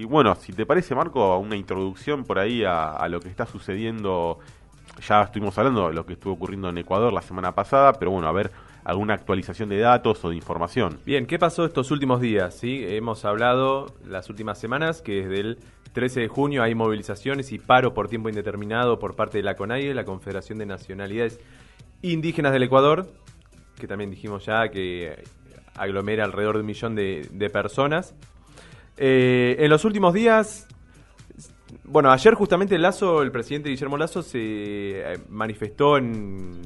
Y 0.00 0.04
bueno, 0.06 0.34
si 0.34 0.54
te 0.54 0.64
parece, 0.64 0.94
Marco, 0.94 1.36
una 1.36 1.56
introducción 1.56 2.24
por 2.24 2.38
ahí 2.38 2.64
a, 2.64 3.06
lo 3.10 3.20
que 3.20 3.28
está 3.28 3.44
sucediendo. 3.44 4.38
Ya 5.06 5.24
estuvimos 5.24 5.58
hablando 5.58 5.88
de 5.88 5.94
lo 5.94 6.06
que 6.06 6.14
estuvo 6.14 6.32
ocurriendo 6.32 6.70
en 6.70 6.78
Ecuador 6.78 7.12
la 7.12 7.20
semana 7.20 7.54
pasada, 7.54 7.92
pero 7.92 8.10
bueno, 8.10 8.26
a 8.26 8.32
ver 8.32 8.50
alguna 8.82 9.12
actualización 9.12 9.68
de 9.68 9.78
datos 9.78 10.24
o 10.24 10.30
de 10.30 10.36
información. 10.36 11.00
Bien, 11.04 11.26
¿qué 11.26 11.38
pasó 11.38 11.66
estos 11.66 11.90
últimos 11.90 12.22
días? 12.22 12.54
¿Sí? 12.54 12.82
Hemos 12.82 13.26
hablado 13.26 13.94
las 14.06 14.30
últimas 14.30 14.58
semanas 14.58 15.02
que 15.02 15.26
desde 15.26 15.40
el 15.40 15.58
13 15.92 16.20
de 16.20 16.28
junio 16.28 16.62
hay 16.62 16.74
movilizaciones 16.74 17.52
y 17.52 17.58
paro 17.58 17.92
por 17.92 18.08
tiempo 18.08 18.30
indeterminado 18.30 18.98
por 18.98 19.16
parte 19.16 19.36
de 19.36 19.44
la 19.44 19.54
CONAIE, 19.54 19.92
la 19.92 20.06
Confederación 20.06 20.56
de 20.56 20.64
Nacionalidades 20.64 21.40
Indígenas 22.00 22.54
del 22.54 22.62
Ecuador, 22.62 23.06
que 23.78 23.86
también 23.86 24.08
dijimos 24.08 24.46
ya 24.46 24.70
que 24.70 25.24
aglomera 25.74 26.24
alrededor 26.24 26.56
de 26.56 26.60
un 26.60 26.66
millón 26.66 26.94
de, 26.94 27.50
personas. 27.52 28.14
Eh, 29.02 29.56
en 29.58 29.70
los 29.70 29.86
últimos 29.86 30.12
días, 30.12 30.68
bueno, 31.84 32.12
ayer 32.12 32.34
justamente 32.34 32.78
Lazo, 32.78 33.22
el 33.22 33.32
presidente 33.32 33.70
Guillermo 33.70 33.96
Lazo, 33.96 34.22
se 34.22 34.38
eh, 34.38 35.18
manifestó 35.30 35.96
en... 35.96 36.60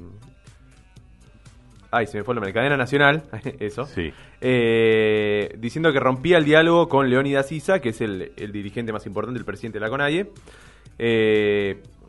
Ay, 1.93 2.09
se 2.09 2.19
me 2.19 2.25
fue 2.25 2.35
la 2.35 2.53
cadena 2.53 2.77
nacional, 2.77 3.23
eso. 3.61 3.87
Sí. 3.87 4.13
Eh, 4.41 5.55
diciendo 5.61 5.93
que 5.93 6.01
rompía 6.01 6.37
el 6.39 6.45
diálogo 6.45 6.89
con 6.89 7.09
Leónidas 7.09 7.53
Isa, 7.53 7.79
que 7.79 7.91
es 7.91 8.01
el, 8.01 8.33
dirigente 8.53 8.93
más 8.93 9.07
importante, 9.07 9.39
el 9.39 9.45
presidente 9.45 9.79
de 9.79 9.85
la 9.85 9.91
CONAIE. 9.91 10.27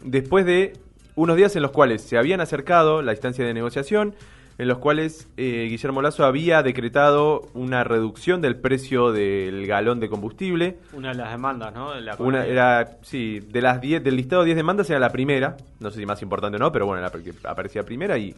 después 0.02 0.44
de 0.48 0.74
unos 1.14 1.38
días 1.38 1.56
en 1.56 1.62
los 1.62 1.70
cuales 1.70 2.02
se 2.02 2.18
habían 2.18 2.42
acercado 2.42 3.04
la 3.04 3.12
instancia 3.12 3.46
de 3.46 3.54
negociación, 3.54 4.16
en 4.58 4.68
los 4.68 4.78
cuales 4.78 5.28
eh, 5.38 5.68
Guillermo 5.70 6.02
Lazo 6.02 6.26
había 6.26 6.64
decretado 6.64 7.50
una 7.54 7.84
reducción 7.84 8.42
del 8.42 8.56
precio 8.56 9.12
del 9.12 9.68
galón 9.68 10.00
de 10.00 10.10
combustible. 10.10 10.78
Una 10.94 11.10
de 11.10 11.16
las 11.16 11.32
demandas, 11.32 11.74
¿no? 11.74 11.92
una, 12.20 12.46
era, 12.46 12.98
sí, 13.02 13.40
de 13.40 13.62
las 13.62 13.82
10, 13.82 14.04
del 14.04 14.16
listado 14.16 14.44
de 14.44 14.48
10 14.48 14.58
demandas 14.58 14.90
era 14.90 15.00
la 15.00 15.10
primera, 15.10 15.58
no 15.80 15.92
sé 15.92 16.00
si 16.00 16.06
más 16.06 16.22
importante 16.22 16.56
o 16.56 16.60
no, 16.60 16.72
pero 16.72 16.86
bueno, 16.86 17.02
la 17.02 17.12
que 17.12 17.34
aparecía 17.44 17.84
primera 17.84 18.18
y 18.18 18.34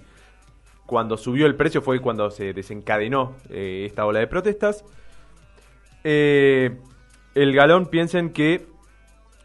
cuando 0.88 1.18
subió 1.18 1.46
el 1.46 1.56
precio 1.56 1.82
fue 1.82 2.00
cuando 2.00 2.32
se 2.32 2.54
desencadenó 2.54 3.36
eh, 3.50 3.84
esta 3.86 4.06
ola 4.06 4.20
de 4.20 4.28
protestas. 4.28 4.84
Eh, 6.04 6.78
el 7.36 7.54
galón, 7.54 7.88
piensen 7.88 8.32
que 8.32 8.66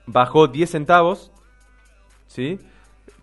bajó 0.06 0.46
10 0.46 0.70
centavos, 0.70 1.32
¿sí? 2.28 2.58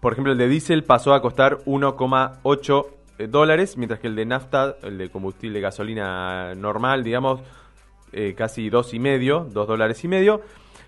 Por 0.02 0.14
ejemplo, 0.14 0.32
el 0.32 0.38
de 0.38 0.48
diésel 0.48 0.84
pasó 0.84 1.14
a 1.14 1.22
costar 1.22 1.58
1,8 1.66 2.86
eh, 2.86 2.99
dólares, 3.28 3.78
mientras 3.78 4.00
que 4.00 4.08
el 4.08 4.16
de 4.16 4.26
nafta, 4.26 4.78
el 4.84 4.98
de 4.98 5.10
combustible 5.10 5.60
gasolina 5.60 6.56
normal, 6.56 7.04
digamos, 7.04 7.42
eh, 8.12 8.34
casi 8.36 8.70
dos 8.70 8.94
y 8.94 9.00
medio, 9.00 9.48
dos 9.52 9.68
dólares 9.68 10.04
y 10.04 10.08
medio. 10.08 10.42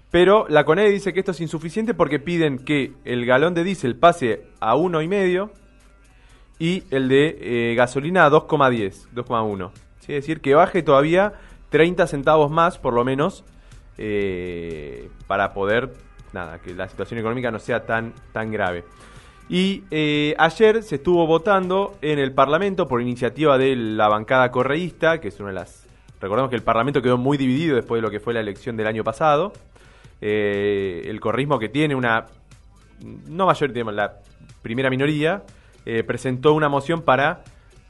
Pero 0.09 0.45
la 0.49 0.65
CONED 0.65 0.89
dice 0.91 1.13
que 1.13 1.19
esto 1.19 1.31
es 1.31 1.41
insuficiente 1.41 1.93
porque 1.93 2.19
piden 2.19 2.59
que 2.59 2.93
el 3.05 3.25
galón 3.25 3.53
de 3.53 3.63
diésel 3.63 3.95
pase 3.95 4.43
a 4.59 4.75
uno 4.75 5.01
y 5.01 5.07
medio 5.07 5.51
y 6.59 6.83
el 6.91 7.07
de 7.07 7.37
eh, 7.71 7.75
gasolina 7.75 8.25
a 8.25 8.29
2,10, 8.29 9.09
2,1. 9.13 9.71
Es 10.01 10.07
decir, 10.07 10.41
que 10.41 10.55
baje 10.55 10.83
todavía 10.83 11.33
30 11.69 12.07
centavos 12.07 12.51
más, 12.51 12.77
por 12.77 12.93
lo 12.93 13.05
menos, 13.05 13.45
para 15.27 15.53
poder, 15.53 15.93
nada, 16.33 16.59
que 16.59 16.73
la 16.73 16.89
situación 16.89 17.19
económica 17.19 17.51
no 17.51 17.59
sea 17.59 17.85
tan, 17.85 18.13
tan 18.33 18.51
grave. 18.51 18.83
Y 19.49 19.83
eh, 19.91 20.33
ayer 20.37 20.81
se 20.83 20.95
estuvo 20.95 21.27
votando 21.27 21.97
en 22.01 22.19
el 22.19 22.33
Parlamento 22.33 22.87
por 22.87 23.01
iniciativa 23.01 23.57
de 23.57 23.75
la 23.75 24.07
bancada 24.07 24.49
correísta, 24.51 25.19
que 25.19 25.27
es 25.27 25.39
una 25.39 25.49
de 25.49 25.55
las... 25.55 25.87
Recordemos 26.21 26.49
que 26.49 26.55
el 26.55 26.63
Parlamento 26.63 27.01
quedó 27.01 27.17
muy 27.17 27.37
dividido 27.37 27.75
después 27.75 27.97
de 27.97 28.03
lo 28.03 28.11
que 28.11 28.19
fue 28.19 28.33
la 28.33 28.39
elección 28.39 28.77
del 28.77 28.87
año 28.87 29.03
pasado. 29.03 29.53
Eh, 30.21 31.03
el 31.07 31.19
correísmo 31.19 31.59
que 31.59 31.69
tiene 31.69 31.95
una... 31.95 32.27
No 33.27 33.47
mayor, 33.47 33.73
digamos, 33.73 33.95
la 33.95 34.19
primera 34.61 34.89
minoría, 34.89 35.43
eh, 35.85 36.03
presentó 36.03 36.53
una 36.53 36.69
moción 36.69 37.01
para 37.01 37.43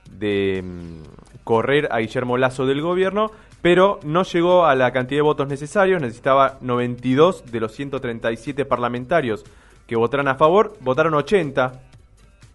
de, 0.09 0.64
mm, 0.64 1.42
correr 1.44 1.90
a 1.92 2.00
Guillermo 2.00 2.38
Lazo 2.38 2.66
del 2.66 2.81
gobierno, 2.81 3.31
pero 3.62 4.00
no 4.04 4.24
llegó 4.24 4.66
a 4.66 4.75
la 4.75 4.92
cantidad 4.92 5.20
de 5.20 5.24
votos 5.24 5.48
necesarios, 5.48 6.02
necesitaba 6.02 6.58
92 6.62 7.52
de 7.52 7.59
los 7.59 7.74
137 7.74 8.66
parlamentarios 8.66 9.44
que 9.91 9.97
votaron 9.97 10.29
a 10.29 10.35
favor, 10.35 10.78
votaron 10.79 11.13
80 11.16 11.81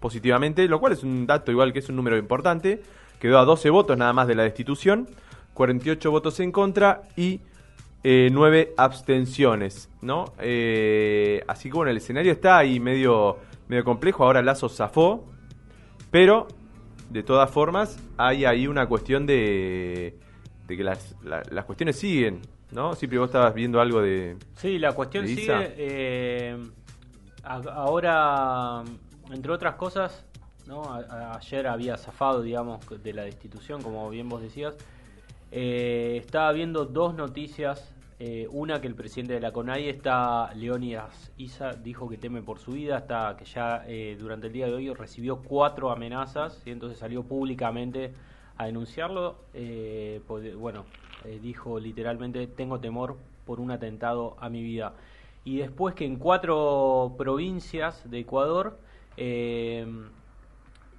positivamente, 0.00 0.66
lo 0.68 0.80
cual 0.80 0.94
es 0.94 1.02
un 1.02 1.26
dato 1.26 1.52
igual 1.52 1.70
que 1.70 1.80
es 1.80 1.88
un 1.90 1.96
número 1.96 2.16
importante. 2.16 2.80
Quedó 3.20 3.38
a 3.38 3.44
12 3.44 3.68
votos 3.68 3.98
nada 3.98 4.14
más 4.14 4.26
de 4.26 4.34
la 4.34 4.44
destitución, 4.44 5.06
48 5.52 6.10
votos 6.10 6.40
en 6.40 6.50
contra 6.50 7.02
y 7.14 7.42
eh, 8.02 8.30
9 8.32 8.72
abstenciones, 8.78 9.90
¿no? 10.00 10.32
Eh, 10.40 11.44
así 11.46 11.68
que 11.68 11.76
bueno, 11.76 11.90
el 11.90 11.98
escenario 11.98 12.32
está 12.32 12.56
ahí 12.56 12.80
medio, 12.80 13.36
medio 13.68 13.84
complejo. 13.84 14.24
Ahora 14.24 14.40
Lazo 14.40 14.70
zafó, 14.70 15.26
pero 16.10 16.48
de 17.10 17.22
todas 17.22 17.50
formas 17.50 17.98
hay 18.16 18.46
ahí 18.46 18.66
una 18.66 18.86
cuestión 18.86 19.26
de, 19.26 20.16
de 20.66 20.74
que 20.74 20.82
las, 20.82 21.14
las 21.22 21.66
cuestiones 21.66 21.98
siguen, 21.98 22.40
¿no? 22.70 22.94
Siempre 22.94 23.18
vos 23.18 23.28
estabas 23.28 23.52
viendo 23.52 23.78
algo 23.78 24.00
de. 24.00 24.38
Sí, 24.54 24.78
la 24.78 24.92
cuestión 24.92 25.28
sigue. 25.28 25.74
Eh, 25.76 26.56
ahora, 27.46 28.82
entre 29.30 29.52
otras 29.52 29.76
cosas, 29.76 30.24
¿no? 30.66 30.92
ayer 30.92 31.66
había 31.66 31.96
zafado, 31.96 32.42
digamos, 32.42 32.80
de 33.02 33.12
la 33.12 33.22
destitución, 33.22 33.82
como 33.82 34.08
bien 34.10 34.28
vos 34.28 34.42
decías. 34.42 34.76
Eh, 35.52 36.18
estaba 36.20 36.52
viendo 36.52 36.84
dos 36.84 37.14
noticias. 37.14 37.92
Eh, 38.18 38.48
una 38.50 38.80
que 38.80 38.86
el 38.86 38.94
presidente 38.94 39.34
de 39.34 39.40
la 39.40 39.52
CONAI 39.52 39.90
está, 39.90 40.50
Leonidas 40.54 41.30
Isa, 41.36 41.72
dijo 41.74 42.08
que 42.08 42.16
teme 42.16 42.40
por 42.40 42.58
su 42.58 42.72
vida, 42.72 42.96
hasta 42.96 43.36
que 43.36 43.44
ya 43.44 43.84
eh, 43.86 44.16
durante 44.18 44.46
el 44.46 44.54
día 44.54 44.66
de 44.66 44.72
hoy 44.72 44.90
recibió 44.94 45.42
cuatro 45.42 45.90
amenazas 45.90 46.62
y 46.64 46.70
entonces 46.70 46.98
salió 46.98 47.24
públicamente 47.24 48.14
a 48.56 48.64
denunciarlo. 48.64 49.36
bueno, 50.58 50.86
dijo 51.42 51.78
literalmente, 51.78 52.46
tengo 52.46 52.80
temor 52.80 53.18
por 53.44 53.60
un 53.60 53.70
atentado 53.70 54.36
a 54.40 54.48
mi 54.48 54.62
vida 54.62 54.94
y 55.46 55.58
después 55.58 55.94
que 55.94 56.04
en 56.04 56.16
cuatro 56.16 57.14
provincias 57.16 58.02
de 58.10 58.18
Ecuador 58.18 58.80
eh, 59.16 59.86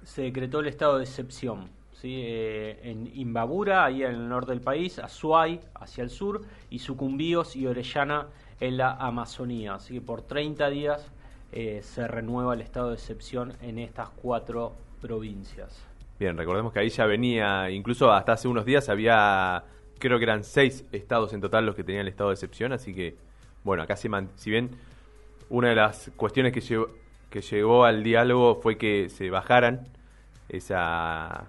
se 0.02 0.22
decretó 0.22 0.60
el 0.60 0.68
estado 0.68 0.96
de 0.96 1.04
excepción. 1.04 1.68
Eh, 2.02 2.80
en 2.82 3.10
Imbabura, 3.14 3.84
ahí 3.84 4.02
en 4.02 4.12
el 4.12 4.28
norte 4.28 4.52
del 4.52 4.62
país, 4.62 4.98
Azuay, 5.00 5.60
hacia 5.74 6.02
el 6.02 6.08
sur, 6.08 6.40
y 6.70 6.78
Sucumbíos 6.78 7.56
y 7.56 7.66
Orellana 7.66 8.28
en 8.58 8.78
la 8.78 8.92
Amazonía. 8.92 9.74
Así 9.74 9.94
que 9.94 10.00
por 10.00 10.22
30 10.22 10.70
días 10.70 11.12
eh, 11.52 11.80
se 11.82 12.08
renueva 12.08 12.54
el 12.54 12.62
estado 12.62 12.88
de 12.88 12.94
excepción 12.94 13.52
en 13.60 13.78
estas 13.78 14.08
cuatro 14.08 14.72
provincias. 15.02 15.84
Bien, 16.18 16.38
recordemos 16.38 16.72
que 16.72 16.78
ahí 16.78 16.88
ya 16.88 17.04
venía, 17.04 17.70
incluso 17.70 18.10
hasta 18.10 18.32
hace 18.32 18.48
unos 18.48 18.64
días 18.64 18.88
había, 18.88 19.64
creo 19.98 20.16
que 20.16 20.24
eran 20.24 20.42
seis 20.42 20.86
estados 20.90 21.34
en 21.34 21.42
total 21.42 21.66
los 21.66 21.74
que 21.74 21.84
tenían 21.84 22.02
el 22.02 22.08
estado 22.08 22.30
de 22.30 22.34
excepción, 22.34 22.72
así 22.72 22.94
que 22.94 23.27
bueno, 23.68 23.82
acá 23.82 23.96
se 23.96 24.08
si 24.36 24.50
bien 24.50 24.70
una 25.50 25.68
de 25.68 25.74
las 25.74 26.10
cuestiones 26.16 26.52
que 26.52 26.86
que 27.28 27.42
llegó 27.42 27.84
al 27.84 28.02
diálogo 28.02 28.60
fue 28.62 28.78
que 28.78 29.10
se 29.10 29.28
bajaran 29.28 29.86
esa 30.48 31.44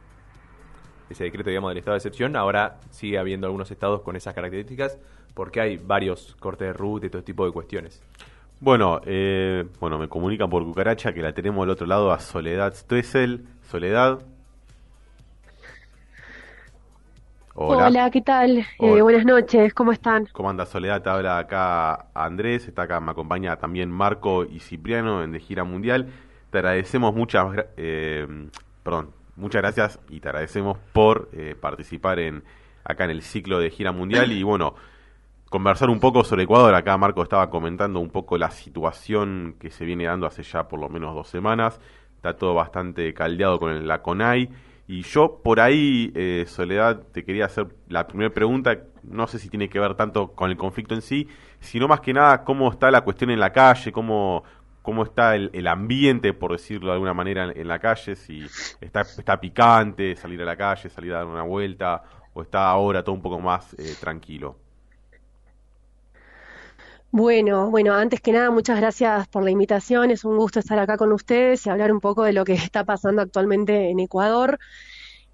ese 1.09 1.23
decreto 1.23 1.49
digamos 1.49 1.71
del 1.71 1.77
estado 1.77 1.93
de 1.93 1.99
excepción, 1.99 2.35
ahora 2.35 2.81
sigue 2.91 3.17
habiendo 3.17 3.47
algunos 3.47 3.71
estados 3.71 4.01
con 4.01 4.17
esas 4.17 4.33
características 4.35 4.99
porque 5.33 5.61
hay 5.61 5.77
varios 5.77 6.35
cortes 6.41 6.67
de 6.67 6.73
ruta 6.73 7.05
y 7.05 7.09
todo 7.09 7.23
tipo 7.23 7.45
de 7.45 7.53
cuestiones. 7.53 8.03
Bueno, 8.59 8.99
eh, 9.05 9.65
bueno, 9.79 9.97
me 9.97 10.09
comunican 10.09 10.49
por 10.49 10.65
cucaracha 10.65 11.13
que 11.13 11.21
la 11.21 11.31
tenemos 11.31 11.63
al 11.63 11.69
otro 11.69 11.87
lado 11.87 12.11
a 12.11 12.19
Soledad 12.19 12.75
Stuessel. 12.75 13.45
Soledad, 13.71 14.19
Hola, 17.61 18.09
¿qué 18.09 18.21
tal? 18.21 18.65
Eh, 18.79 19.01
buenas 19.01 19.25
noches, 19.25 19.73
¿cómo 19.73 19.91
están? 19.91 20.27
¿Cómo 20.31 20.49
anda 20.49 20.65
Soledad? 20.65 21.01
Te 21.01 21.09
habla 21.09 21.37
acá 21.37 22.07
Andrés, 22.13 22.65
está 22.65 22.83
acá, 22.83 23.01
me 23.01 23.11
acompaña 23.11 23.57
también 23.57 23.91
Marco 23.91 24.45
y 24.45 24.61
Cipriano 24.61 25.23
en 25.23 25.33
De 25.33 25.41
Gira 25.41 25.65
Mundial. 25.65 26.07
Te 26.51 26.59
agradecemos 26.59 27.13
muchas, 27.13 27.65
eh, 27.75 28.25
perdón, 28.81 29.09
muchas 29.35 29.61
gracias 29.61 29.99
y 30.07 30.21
te 30.21 30.29
agradecemos 30.29 30.77
por 30.93 31.27
eh, 31.33 31.53
participar 31.59 32.19
en 32.19 32.45
acá 32.85 33.03
en 33.03 33.09
el 33.09 33.23
ciclo 33.23 33.59
de 33.59 33.71
Gira 33.71 33.91
Mundial 33.91 34.31
y 34.31 34.41
bueno, 34.41 34.75
conversar 35.49 35.89
un 35.89 35.99
poco 35.99 36.23
sobre 36.23 36.43
Ecuador. 36.43 36.73
Acá 36.73 36.95
Marco 36.95 37.23
estaba 37.23 37.49
comentando 37.49 37.99
un 37.99 38.09
poco 38.09 38.37
la 38.37 38.51
situación 38.51 39.57
que 39.59 39.69
se 39.69 39.83
viene 39.83 40.05
dando 40.05 40.27
hace 40.27 40.43
ya 40.43 40.69
por 40.69 40.79
lo 40.79 40.87
menos 40.87 41.13
dos 41.13 41.27
semanas. 41.27 41.81
Está 42.15 42.37
todo 42.37 42.53
bastante 42.53 43.13
caldeado 43.13 43.59
con 43.59 43.85
la 43.85 44.01
CONAI 44.01 44.49
y 44.89 45.03
yo 45.03 45.39
por 45.43 45.59
ahí, 45.59 46.11
eh, 46.15 46.45
Soledad, 46.47 47.03
te 47.11 47.23
quería 47.23 47.45
hacer 47.45 47.67
la 47.89 48.07
primera 48.07 48.33
pregunta, 48.33 48.75
no 49.03 49.27
sé 49.27 49.37
si 49.37 49.47
tiene 49.47 49.69
que 49.69 49.79
ver 49.79 49.93
tanto 49.93 50.31
con 50.31 50.49
el 50.49 50.57
conflicto 50.57 50.95
en 50.95 51.03
sí, 51.03 51.27
sino 51.59 51.87
más 51.87 51.99
que 51.99 52.11
nada 52.11 52.43
cómo 52.43 52.71
está 52.71 52.89
la 52.89 53.01
cuestión 53.01 53.29
en 53.29 53.39
la 53.39 53.51
calle, 53.51 53.91
cómo, 53.91 54.43
cómo 54.81 55.03
está 55.03 55.35
el, 55.35 55.67
ambiente, 55.67 56.33
por 56.33 56.53
decirlo 56.53 56.87
de 56.87 56.93
alguna 56.93 57.13
manera, 57.13 57.51
en, 57.55 57.67
la 57.67 57.77
calle, 57.77 58.15
si 58.15 58.43
está, 58.81 59.01
está 59.01 59.39
picante 59.39 60.15
salir 60.15 60.41
a 60.41 60.45
la 60.45 60.57
calle, 60.57 60.89
salir 60.89 61.13
a 61.13 61.17
dar 61.17 61.27
una 61.27 61.43
vuelta, 61.43 62.01
o 62.33 62.41
está 62.41 62.67
ahora 62.67 63.03
todo 63.03 63.13
un 63.13 63.21
poco 63.21 63.39
más 63.39 63.75
eh, 63.75 63.93
tranquilo. 63.99 64.55
Bueno, 67.11 67.71
bueno, 67.71 67.95
antes 67.95 68.21
que 68.21 68.31
nada, 68.31 68.51
muchas 68.51 68.77
gracias 68.77 69.27
por 69.29 69.43
la 69.43 69.49
invitación. 69.49 70.11
Es 70.11 70.25
un 70.25 70.37
gusto 70.37 70.59
estar 70.59 70.77
acá 70.77 70.95
con 70.95 71.11
ustedes 71.11 71.65
y 71.65 71.69
hablar 71.71 71.91
un 71.91 71.99
poco 71.99 72.23
de 72.23 72.33
lo 72.33 72.45
que 72.45 72.53
está 72.53 72.83
pasando 72.83 73.21
actualmente 73.23 73.89
en 73.89 73.99
Ecuador. 73.99 74.59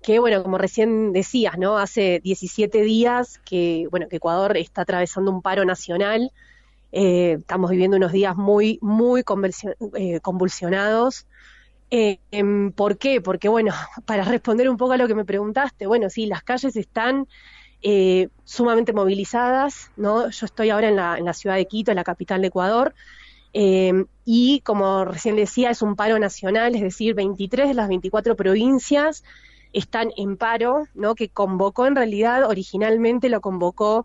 Que, 0.02 0.20
bueno, 0.20 0.42
como 0.42 0.58
recién 0.58 1.12
decías, 1.12 1.58
¿no? 1.58 1.78
Hace 1.78 2.22
17 2.24 2.82
días 2.84 3.40
que, 3.44 3.88
bueno, 3.92 4.08
que 4.08 4.18
Ecuador 4.18 4.56
está 4.56 4.84
atravesando 4.84 5.32
un 5.32 5.42
paro 5.42 5.66
nacional. 5.66 6.32
Eh, 6.94 7.38
estamos 7.40 7.72
viviendo 7.72 7.98
unos 7.98 8.14
días 8.14 8.38
muy, 8.38 8.80
muy 8.82 9.24
eh, 9.96 10.20
convulsionados. 10.22 11.28
Eh, 11.92 12.20
¿Por 12.76 12.98
qué? 12.98 13.20
Porque, 13.20 13.50
bueno, 13.50 13.74
para 14.06 14.24
responder 14.24 14.70
un 14.70 14.78
poco 14.78 14.94
a 14.94 14.98
lo 14.98 15.08
que 15.08 15.16
me 15.16 15.26
preguntaste, 15.26 15.88
bueno, 15.88 16.10
sí, 16.10 16.26
las 16.26 16.44
calles 16.44 16.78
están 16.78 17.28
eh, 17.88 18.30
sumamente 18.46 18.94
movilizadas, 18.94 19.92
¿no? 19.96 20.32
Yo 20.32 20.48
estoy 20.48 20.72
ahora 20.72 20.88
en 20.90 20.96
la, 20.96 21.34
ciudad 21.34 21.56
de 21.56 21.68
Quito, 21.68 21.92
en 21.92 21.98
la 21.98 22.04
capital 22.04 22.42
de 22.42 22.48
Ecuador, 22.48 22.96
eh, 23.54 24.06
y 24.26 24.62
como 24.62 25.06
recién 25.06 25.36
decía, 25.36 25.70
es 25.70 25.84
un 25.84 25.96
paro 25.96 26.18
nacional, 26.18 26.74
es 26.74 26.82
decir, 26.82 27.14
23 27.14 27.68
de 27.68 27.74
las 27.76 27.88
24 27.88 28.36
provincias 28.36 29.24
están 29.72 30.10
en 30.18 30.36
paro, 30.36 30.88
¿no? 30.96 31.14
Que 31.14 31.30
convocó 31.30 31.86
en 31.86 31.96
realidad, 31.96 32.50
originalmente 32.50 33.30
lo 33.30 33.40
convocó 33.40 34.04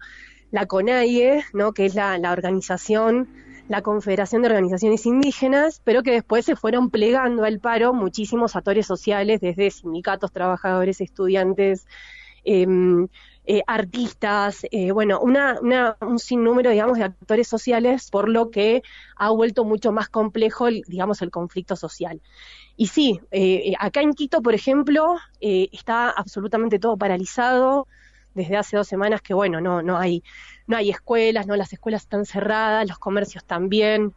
la 0.51 0.67
CONAIE, 0.67 1.43
¿no? 1.55 1.73
Que 1.73 1.87
es 1.87 1.95
la, 1.95 2.19
organización 2.31 3.29
la 3.67 3.81
Confederación 3.81 4.43
de 4.43 4.49
Organizaciones 4.49 5.07
Indígenas, 5.07 5.81
pero 5.85 6.03
que 6.03 6.11
después 6.11 6.45
se 6.45 6.55
fueron 6.55 6.91
plegando 6.91 7.45
al 7.45 7.61
paro 7.61 7.95
muchísimos 7.95 8.57
actores 8.57 8.87
sociales, 8.87 9.41
desde 9.41 9.71
sindicatos, 9.71 10.33
trabajadores, 10.33 11.01
estudiantes, 11.01 11.87
eh, 12.45 12.67
eh, 13.47 13.63
artistas, 13.67 14.67
eh, 14.71 14.93
bueno, 14.93 15.19
una, 15.21 15.59
un 16.01 16.19
sinnúmero, 16.19 16.71
digamos, 16.71 16.99
de 16.99 17.05
actores 17.05 17.49
sociales, 17.49 18.11
por 18.11 18.29
lo 18.29 18.51
que 18.51 18.83
ha 19.17 19.31
vuelto 19.31 19.65
mucho 19.65 19.93
más 19.93 20.09
complejo, 20.09 20.67
digamos, 20.69 21.23
el 21.23 21.31
conflicto 21.31 21.75
social. 21.75 22.21
Y 22.77 22.89
sí, 22.89 23.21
eh, 23.31 23.73
acá 23.79 24.03
en 24.03 24.13
Quito, 24.13 24.43
por 24.43 24.55
ejemplo, 24.55 25.17
está 25.41 26.11
absolutamente 26.11 26.79
todo 26.79 26.97
paralizado 26.97 27.87
desde 28.35 28.57
hace 28.57 28.77
dos 28.77 28.87
semanas 28.87 29.23
que, 29.23 29.35
bueno, 29.35 29.61
no, 29.61 29.83
no, 29.83 29.99
hay, 29.99 30.23
no 30.67 30.77
hay 30.77 30.91
escuelas, 30.91 31.47
no 31.47 31.57
las 31.57 31.73
escuelas 31.73 32.03
están 32.03 32.27
cerradas, 32.27 32.89
los 32.89 32.99
comercios 32.99 33.45
también. 33.45 34.15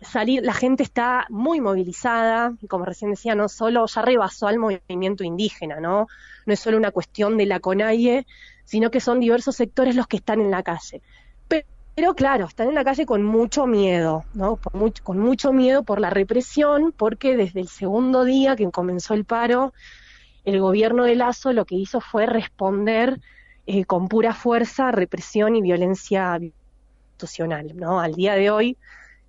Salir, 0.00 0.42
la 0.42 0.52
gente 0.52 0.82
está 0.82 1.26
muy 1.30 1.60
movilizada, 1.60 2.54
como 2.68 2.84
recién 2.84 3.10
decía, 3.10 3.34
no 3.34 3.48
solo 3.48 3.86
ya 3.86 4.02
rebasó 4.02 4.48
al 4.48 4.58
movimiento 4.58 5.24
indígena, 5.24 5.80
¿no? 5.80 6.08
no 6.46 6.52
es 6.52 6.60
solo 6.60 6.76
una 6.76 6.90
cuestión 6.90 7.36
de 7.36 7.46
la 7.46 7.60
CONAIE, 7.60 8.26
sino 8.64 8.90
que 8.90 9.00
son 9.00 9.20
diversos 9.20 9.56
sectores 9.56 9.96
los 9.96 10.06
que 10.06 10.16
están 10.16 10.40
en 10.40 10.50
la 10.50 10.62
calle. 10.62 11.02
Pero, 11.96 12.14
claro, 12.14 12.46
están 12.46 12.68
en 12.68 12.74
la 12.74 12.82
calle 12.82 13.06
con 13.06 13.22
mucho 13.22 13.66
miedo, 13.68 14.24
¿no? 14.34 14.56
con 14.56 15.18
mucho 15.20 15.52
miedo 15.52 15.84
por 15.84 16.00
la 16.00 16.10
represión, 16.10 16.92
porque 16.96 17.36
desde 17.36 17.60
el 17.60 17.68
segundo 17.68 18.24
día 18.24 18.56
que 18.56 18.68
comenzó 18.72 19.14
el 19.14 19.24
paro, 19.24 19.72
el 20.44 20.58
gobierno 20.60 21.04
de 21.04 21.14
Lazo 21.14 21.52
lo 21.52 21.64
que 21.64 21.76
hizo 21.76 22.00
fue 22.00 22.26
responder 22.26 23.20
eh, 23.66 23.84
con 23.84 24.08
pura 24.08 24.34
fuerza, 24.34 24.90
represión 24.90 25.54
y 25.54 25.62
violencia 25.62 26.36
institucional, 26.40 27.76
¿no? 27.76 28.00
Al 28.00 28.14
día 28.14 28.34
de 28.34 28.50
hoy, 28.50 28.76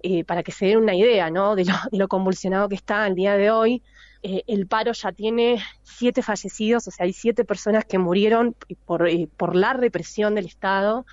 eh, 0.08 0.24
para 0.24 0.44
que 0.44 0.52
se 0.52 0.68
den 0.68 0.78
una 0.78 0.94
idea, 0.94 1.32
¿no? 1.32 1.56
De 1.56 1.66
lo, 1.66 1.74
de 1.92 1.98
lo 1.98 2.08
convulsionado 2.08 2.70
que 2.70 2.76
está 2.76 3.06
al 3.06 3.16
día 3.16 3.36
de 3.38 3.50
hoy, 3.50 3.82
eh, 4.22 4.44
el 4.46 4.68
paro 4.68 4.92
ya 4.92 5.12
tiene 5.12 5.64
siete 5.82 6.22
fallecidos, 6.22 6.88
o 6.88 6.92
sea, 6.92 7.06
hay 7.06 7.14
siete 7.14 7.44
personas 7.44 7.86
que 7.86 7.98
murieron 7.98 8.56
por, 8.86 9.08
eh, 9.08 9.28
por 9.36 9.56
la 9.56 9.74
represión 9.74 10.36
del 10.36 10.46
Estado, 10.46 11.08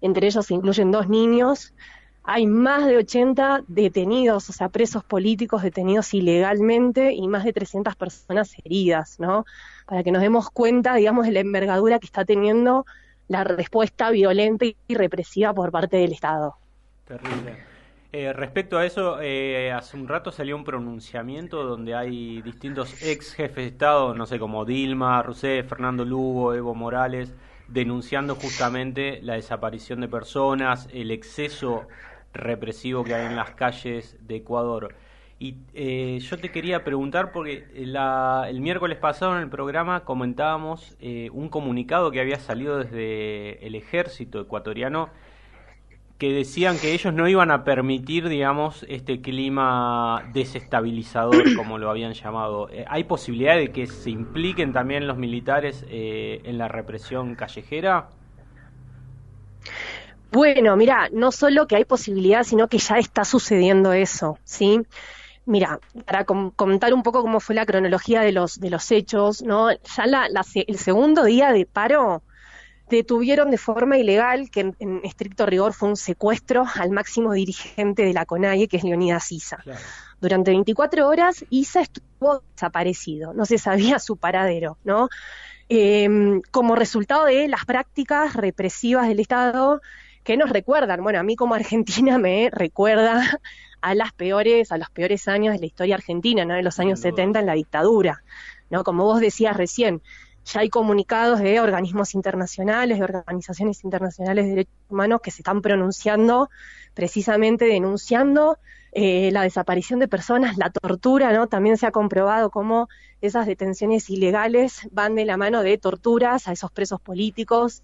entre 0.00 0.28
ellos 0.28 0.46
se 0.46 0.54
incluyen 0.54 0.92
dos 0.92 1.08
niños. 1.08 1.74
Hay 2.22 2.46
más 2.46 2.86
de 2.86 2.96
80 2.98 3.64
detenidos, 3.66 4.48
o 4.48 4.52
sea, 4.52 4.68
presos 4.68 5.02
políticos 5.02 5.62
detenidos 5.62 6.14
ilegalmente 6.14 7.14
y 7.14 7.26
más 7.26 7.42
de 7.42 7.52
300 7.52 7.96
personas 7.96 8.52
heridas, 8.64 9.18
¿no? 9.18 9.44
Para 9.86 10.04
que 10.04 10.12
nos 10.12 10.22
demos 10.22 10.50
cuenta, 10.50 10.94
digamos, 10.94 11.26
de 11.26 11.32
la 11.32 11.40
envergadura 11.40 11.98
que 11.98 12.06
está 12.06 12.24
teniendo 12.24 12.86
la 13.26 13.42
respuesta 13.42 14.10
violenta 14.10 14.66
y 14.66 14.94
represiva 14.94 15.52
por 15.52 15.72
parte 15.72 15.96
del 15.96 16.12
Estado. 16.12 16.56
Terrible. 17.06 17.75
Eh, 18.12 18.32
respecto 18.32 18.78
a 18.78 18.86
eso, 18.86 19.20
eh, 19.20 19.72
hace 19.72 19.96
un 19.96 20.06
rato 20.06 20.30
salió 20.30 20.56
un 20.56 20.64
pronunciamiento 20.64 21.64
donde 21.64 21.94
hay 21.94 22.40
distintos 22.42 23.02
ex 23.02 23.34
jefes 23.34 23.56
de 23.56 23.66
Estado, 23.66 24.14
no 24.14 24.26
sé, 24.26 24.38
como 24.38 24.64
Dilma 24.64 25.22
Rousseff, 25.22 25.68
Fernando 25.68 26.04
Lugo, 26.04 26.54
Evo 26.54 26.74
Morales, 26.74 27.34
denunciando 27.68 28.36
justamente 28.36 29.20
la 29.22 29.34
desaparición 29.34 30.00
de 30.00 30.08
personas, 30.08 30.88
el 30.92 31.10
exceso 31.10 31.88
represivo 32.32 33.02
que 33.02 33.14
hay 33.14 33.26
en 33.26 33.36
las 33.36 33.50
calles 33.50 34.16
de 34.20 34.36
Ecuador. 34.36 34.94
Y 35.38 35.56
eh, 35.74 36.18
yo 36.20 36.38
te 36.38 36.50
quería 36.50 36.84
preguntar, 36.84 37.32
porque 37.32 37.66
el 37.74 38.60
miércoles 38.60 38.98
pasado 38.98 39.36
en 39.36 39.42
el 39.42 39.50
programa 39.50 40.04
comentábamos 40.04 40.96
un 41.32 41.48
comunicado 41.50 42.10
que 42.10 42.20
había 42.20 42.38
salido 42.38 42.78
desde 42.78 43.66
el 43.66 43.74
ejército 43.74 44.40
ecuatoriano 44.40 45.10
que 46.18 46.32
decían 46.32 46.78
que 46.78 46.94
ellos 46.94 47.12
no 47.12 47.28
iban 47.28 47.50
a 47.50 47.64
permitir, 47.64 48.28
digamos, 48.28 48.84
este 48.88 49.20
clima 49.20 50.24
desestabilizador, 50.32 51.44
como 51.56 51.78
lo 51.78 51.90
habían 51.90 52.14
llamado. 52.14 52.70
Eh, 52.70 52.84
¿Hay 52.88 53.04
posibilidad 53.04 53.56
de 53.56 53.70
que 53.70 53.86
se 53.86 54.10
impliquen 54.10 54.72
también 54.72 55.06
los 55.06 55.18
militares 55.18 55.84
eh, 55.88 56.40
en 56.44 56.58
la 56.58 56.68
represión 56.68 57.34
callejera? 57.34 58.08
Bueno, 60.32 60.76
mira, 60.76 61.08
no 61.12 61.32
solo 61.32 61.66
que 61.66 61.76
hay 61.76 61.84
posibilidad, 61.84 62.42
sino 62.44 62.68
que 62.68 62.78
ya 62.78 62.96
está 62.96 63.24
sucediendo 63.24 63.92
eso, 63.92 64.38
¿sí? 64.44 64.80
Mira, 65.44 65.78
para 66.06 66.24
comentar 66.24 66.92
un 66.92 67.02
poco 67.02 67.22
cómo 67.22 67.38
fue 67.38 67.54
la 67.54 67.64
cronología 67.64 68.20
de 68.22 68.32
los, 68.32 68.58
de 68.58 68.68
los 68.68 68.90
hechos, 68.90 69.42
¿no? 69.42 69.70
Ya 69.70 70.06
la, 70.06 70.28
el 70.54 70.78
segundo 70.78 71.24
día 71.24 71.52
de 71.52 71.66
paro, 71.66 72.22
detuvieron 72.88 73.50
de 73.50 73.58
forma 73.58 73.98
ilegal, 73.98 74.50
que 74.50 74.72
en, 74.78 75.00
estricto 75.04 75.46
rigor 75.46 75.72
fue 75.72 75.88
un 75.88 75.96
secuestro 75.96 76.64
al 76.74 76.90
máximo 76.90 77.32
dirigente 77.32 78.04
de 78.04 78.12
la 78.12 78.26
CONAIE, 78.26 78.68
que 78.68 78.76
es 78.76 78.84
Leonidas 78.84 79.32
Isa. 79.32 79.58
Durante 80.20 80.50
24 80.50 81.06
horas, 81.08 81.44
Isa 81.50 81.80
estuvo 81.80 82.42
desaparecido, 82.54 83.34
no 83.34 83.44
se 83.44 83.58
sabía 83.58 83.98
su 83.98 84.16
paradero, 84.16 84.78
¿no? 84.84 85.08
Em, 85.68 86.42
como 86.52 86.76
resultado 86.76 87.24
de 87.24 87.48
las 87.48 87.64
prácticas 87.64 88.34
represivas 88.34 89.08
del 89.08 89.18
Estado 89.18 89.80
que 90.22 90.36
nos 90.36 90.50
recuerdan, 90.50 91.02
bueno, 91.02 91.18
a 91.18 91.22
mí 91.22 91.34
como 91.34 91.54
argentina 91.54 92.18
me 92.18 92.50
recuerda 92.50 93.40
a 93.80 93.94
las 93.94 94.12
peores, 94.12 94.72
a 94.72 94.78
los 94.78 94.90
peores 94.90 95.28
años 95.28 95.54
de 95.54 95.60
la 95.60 95.66
historia 95.66 95.96
argentina, 95.96 96.44
¿no? 96.44 96.54
De 96.54 96.62
los 96.62 96.78
años 96.78 97.00
70 97.00 97.40
en 97.40 97.46
la 97.46 97.54
dictadura, 97.54 98.22
¿no? 98.70 98.84
Como 98.84 99.04
vos 99.04 99.20
decías 99.20 99.56
recién, 99.56 100.02
ya 100.46 100.60
hay 100.60 100.70
comunicados 100.70 101.40
de 101.40 101.60
organismos 101.60 102.14
internacionales, 102.14 102.98
de 102.98 103.04
organizaciones 103.04 103.84
internacionales 103.84 104.44
de 104.44 104.50
derechos 104.50 104.74
humanos 104.88 105.20
que 105.22 105.30
se 105.30 105.42
están 105.42 105.60
pronunciando 105.60 106.48
precisamente 106.96 107.66
denunciando 107.66 108.58
eh, 108.92 109.30
la 109.30 109.42
desaparición 109.42 110.00
de 110.00 110.08
personas, 110.08 110.56
la 110.56 110.70
tortura, 110.70 111.30
¿no? 111.34 111.46
También 111.46 111.76
se 111.76 111.86
ha 111.86 111.90
comprobado 111.90 112.48
cómo 112.48 112.88
esas 113.20 113.46
detenciones 113.46 114.08
ilegales 114.08 114.88
van 114.92 115.14
de 115.14 115.26
la 115.26 115.36
mano 115.36 115.62
de 115.62 115.76
torturas 115.76 116.48
a 116.48 116.52
esos 116.52 116.72
presos 116.72 116.98
políticos, 117.02 117.82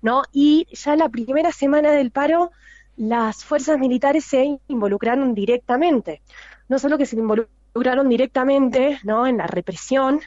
¿no? 0.00 0.22
Y 0.32 0.66
ya 0.72 0.96
la 0.96 1.10
primera 1.10 1.52
semana 1.52 1.92
del 1.92 2.10
paro, 2.10 2.52
las 2.96 3.44
fuerzas 3.44 3.78
militares 3.78 4.24
se 4.24 4.58
involucraron 4.68 5.34
directamente. 5.34 6.22
No 6.66 6.78
solo 6.78 6.96
que 6.96 7.04
se 7.04 7.16
involucraron 7.16 8.08
directamente, 8.08 8.98
¿no? 9.02 9.26
En 9.26 9.36
la 9.36 9.46
represión, 9.46 10.22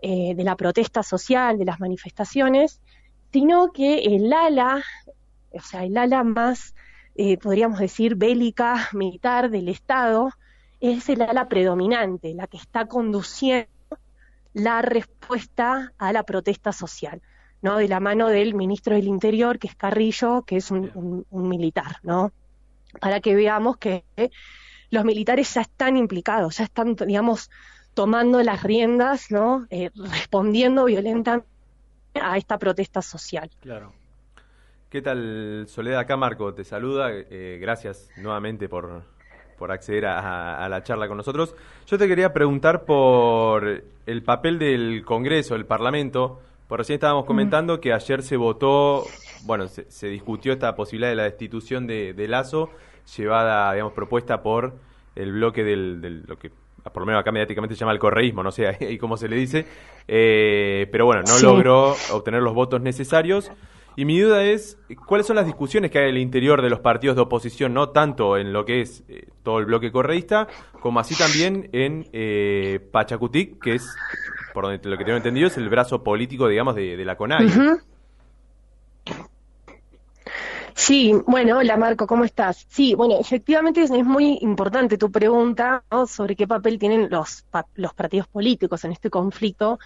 eh, 0.00 0.34
de 0.34 0.44
la 0.44 0.56
protesta 0.56 1.02
social, 1.02 1.58
de 1.58 1.64
las 1.64 1.80
manifestaciones, 1.80 2.80
sino 3.32 3.72
que 3.72 4.04
el 4.04 4.32
ala, 4.32 4.82
o 5.52 5.60
sea, 5.60 5.84
el 5.84 5.96
ala 5.96 6.24
más, 6.24 6.74
eh, 7.16 7.36
podríamos 7.38 7.78
decir, 7.78 8.14
bélica, 8.14 8.88
militar 8.92 9.50
del 9.50 9.68
Estado, 9.68 10.30
es 10.80 11.08
el 11.08 11.22
ala 11.22 11.48
predominante, 11.48 12.32
la 12.34 12.46
que 12.46 12.58
está 12.58 12.86
conduciendo 12.86 13.68
la 14.54 14.82
respuesta 14.82 15.92
a 15.98 16.12
la 16.12 16.22
protesta 16.22 16.72
social, 16.72 17.20
¿no? 17.60 17.76
De 17.76 17.88
la 17.88 18.00
mano 18.00 18.28
del 18.28 18.54
ministro 18.54 18.94
del 18.94 19.08
Interior, 19.08 19.58
que 19.58 19.66
es 19.66 19.74
Carrillo, 19.74 20.42
que 20.42 20.56
es 20.56 20.70
un, 20.70 21.26
un 21.28 21.48
militar, 21.48 21.96
¿no? 22.02 22.32
Para 23.00 23.20
que 23.20 23.34
veamos 23.34 23.76
que 23.78 24.04
los 24.90 25.04
militares 25.04 25.52
ya 25.54 25.62
están 25.62 25.96
implicados, 25.96 26.58
ya 26.58 26.64
están, 26.64 26.94
digamos, 26.94 27.50
tomando 27.98 28.40
las 28.44 28.62
riendas, 28.62 29.32
¿no? 29.32 29.66
Eh, 29.70 29.90
respondiendo 29.96 30.84
violentamente 30.84 31.48
a 32.14 32.36
esta 32.36 32.56
protesta 32.56 33.02
social. 33.02 33.50
Claro. 33.60 33.92
¿Qué 34.88 35.02
tal, 35.02 35.64
Soledad? 35.66 35.98
Acá 35.98 36.16
Marco 36.16 36.54
te 36.54 36.62
saluda. 36.62 37.08
Eh, 37.12 37.58
gracias 37.60 38.08
nuevamente 38.16 38.68
por, 38.68 39.02
por 39.58 39.72
acceder 39.72 40.06
a, 40.06 40.68
la 40.68 40.84
charla 40.84 41.08
con 41.08 41.16
nosotros. 41.16 41.56
Yo 41.88 41.98
te 41.98 42.06
quería 42.06 42.32
preguntar 42.32 42.84
por 42.84 43.82
el 44.06 44.22
papel 44.22 44.60
del 44.60 45.04
Congreso, 45.04 45.56
el 45.56 45.66
Parlamento. 45.66 46.40
Por 46.68 46.78
recién 46.78 46.98
estábamos 46.98 47.24
mm. 47.24 47.26
comentando 47.26 47.80
que 47.80 47.92
ayer 47.92 48.22
se 48.22 48.36
votó 48.36 49.06
bueno, 49.42 49.66
se, 49.66 50.06
discutió 50.06 50.52
esta 50.52 50.76
posibilidad 50.76 51.10
de 51.10 51.16
la 51.16 51.24
destitución 51.24 51.88
de, 51.88 52.26
Lazo, 52.28 52.70
llevada, 53.16 53.72
digamos, 53.72 53.92
propuesta 53.92 54.40
por 54.40 54.74
el 55.16 55.32
bloque 55.32 55.64
del, 55.64 56.22
lo 56.28 56.38
que 56.38 56.52
por 56.82 57.02
lo 57.02 57.06
menos 57.06 57.20
acá 57.20 57.32
mediáticamente 57.32 57.74
se 57.74 57.80
llama 57.80 57.92
el 57.92 57.98
correísmo, 57.98 58.42
no 58.42 58.50
sé 58.50 58.68
ahí 58.68 58.98
cómo 58.98 59.16
se 59.16 59.28
le 59.28 59.36
dice, 59.36 59.66
eh, 60.06 60.88
pero 60.90 61.06
bueno, 61.06 61.22
no 61.26 61.38
logró 61.40 61.94
obtener 62.12 62.42
los 62.42 62.54
votos 62.54 62.80
necesarios. 62.80 63.50
Y 63.96 64.04
mi 64.04 64.20
duda 64.20 64.44
es, 64.44 64.78
¿cuáles 65.06 65.26
son 65.26 65.34
las 65.34 65.44
discusiones 65.44 65.90
que 65.90 65.98
hay 65.98 66.04
en 66.04 66.10
el 66.10 66.18
interior 66.18 66.62
de 66.62 66.70
los 66.70 66.78
partidos 66.78 67.16
de 67.16 67.22
oposición, 67.22 67.74
no 67.74 67.88
tanto 67.88 68.36
en 68.36 68.52
lo 68.52 68.64
que 68.64 68.80
es 68.80 69.02
eh, 69.08 69.26
todo 69.42 69.58
el 69.58 69.64
bloque 69.64 69.90
correísta, 69.90 70.46
como 70.78 71.00
así 71.00 71.16
también 71.16 71.68
en 71.72 72.08
eh, 72.12 72.78
Pachacutic, 72.92 73.60
que 73.60 73.74
es, 73.74 73.92
por 74.54 74.64
donde 74.64 74.88
lo 74.88 74.96
que 74.96 75.04
tengo 75.04 75.16
entendido, 75.16 75.48
es 75.48 75.56
el 75.56 75.68
brazo 75.68 76.04
político, 76.04 76.46
digamos, 76.46 76.76
de, 76.76 76.96
la 77.04 77.16
CONAI? 77.16 77.48
Sí, 80.78 81.12
bueno, 81.26 81.58
hola 81.58 81.76
Marco, 81.76 82.06
¿cómo 82.06 82.24
estás? 82.24 82.64
Sí, 82.68 82.94
bueno, 82.94 83.16
efectivamente 83.18 83.82
es, 83.82 83.90
muy 83.90 84.38
importante 84.42 84.96
tu 84.96 85.10
pregunta 85.10 85.82
sobre 86.06 86.36
qué 86.36 86.46
papel 86.46 86.78
tienen 86.78 87.10
los, 87.10 87.44
los 87.74 87.94
partidos 87.94 88.28
políticos 88.28 88.84
en 88.84 88.92
este 88.92 89.10
conflicto. 89.10 89.80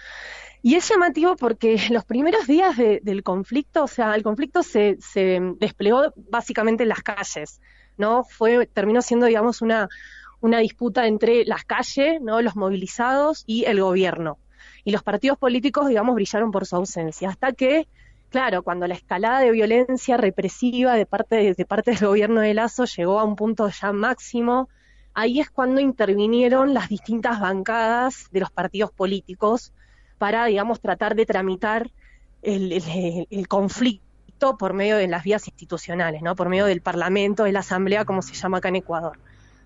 Y 0.61 0.75
es 0.75 0.87
llamativo 0.87 1.35
porque 1.35 1.77
los 1.89 2.05
primeros 2.05 2.45
días 2.45 2.77
del 2.77 3.23
conflicto, 3.23 3.85
o 3.85 3.87
sea, 3.87 4.13
el 4.13 4.21
conflicto 4.21 4.61
se, 4.61 4.97
se, 5.01 5.39
desplegó 5.57 6.13
básicamente 6.29 6.83
en 6.83 6.89
las 6.89 7.01
calles, 7.01 7.59
¿no? 7.97 8.23
Fue, 8.23 8.67
terminó 8.67 9.01
siendo, 9.01 9.25
digamos, 9.25 9.63
una, 9.63 9.89
una 10.41 10.59
disputa 10.59 11.07
entre 11.07 11.43
las 11.45 11.65
calles, 11.65 12.21
¿no? 12.21 12.39
Los 12.43 12.55
movilizados 12.55 13.43
y 13.47 13.65
el 13.65 13.81
gobierno. 13.81 14.37
Y 14.83 14.91
los 14.91 15.01
partidos 15.01 15.39
políticos, 15.39 15.87
digamos, 15.87 16.13
brillaron 16.13 16.51
por 16.51 16.67
su 16.67 16.75
ausencia. 16.75 17.29
Hasta 17.29 17.51
que, 17.51 17.87
claro, 18.33 18.63
cuando 18.63 18.87
la 18.87 18.95
escalada 18.95 19.41
de 19.41 19.51
violencia 19.51 20.17
represiva 20.17 20.95
de 20.95 21.05
parte, 21.05 21.53
de 21.53 21.65
parte 21.65 21.91
del 21.91 22.07
gobierno 22.07 22.41
de 22.41 22.55
Lazo 22.55 22.85
llegó 22.85 23.19
a 23.19 23.23
un 23.23 23.35
punto 23.35 23.69
ya 23.69 23.93
máximo, 23.93 24.69
ahí 25.13 25.39
es 25.39 25.51
cuando 25.51 25.79
intervinieron 25.79 26.73
las 26.73 26.89
distintas 26.89 27.39
bancadas 27.39 28.25
de 28.31 28.39
los 28.39 28.49
partidos 28.49 28.91
políticos 28.91 29.71
para, 30.17 30.45
digamos, 30.45 30.81
tratar 30.81 31.13
de 31.13 31.27
tramitar 31.27 31.91
el, 32.41 33.47
conflicto 33.47 34.57
por 34.57 34.73
medio 34.73 34.97
de 34.97 35.07
las 35.07 35.23
vías 35.23 35.47
institucionales, 35.47 36.23
¿no? 36.23 36.35
Por 36.35 36.49
medio 36.49 36.65
del 36.65 36.81
Parlamento, 36.81 37.43
de 37.43 37.51
la 37.51 37.59
Asamblea, 37.59 38.03
como 38.03 38.23
se 38.23 38.33
llama 38.33 38.57
acá 38.57 38.69
en 38.69 38.77
Ecuador, 38.77 39.19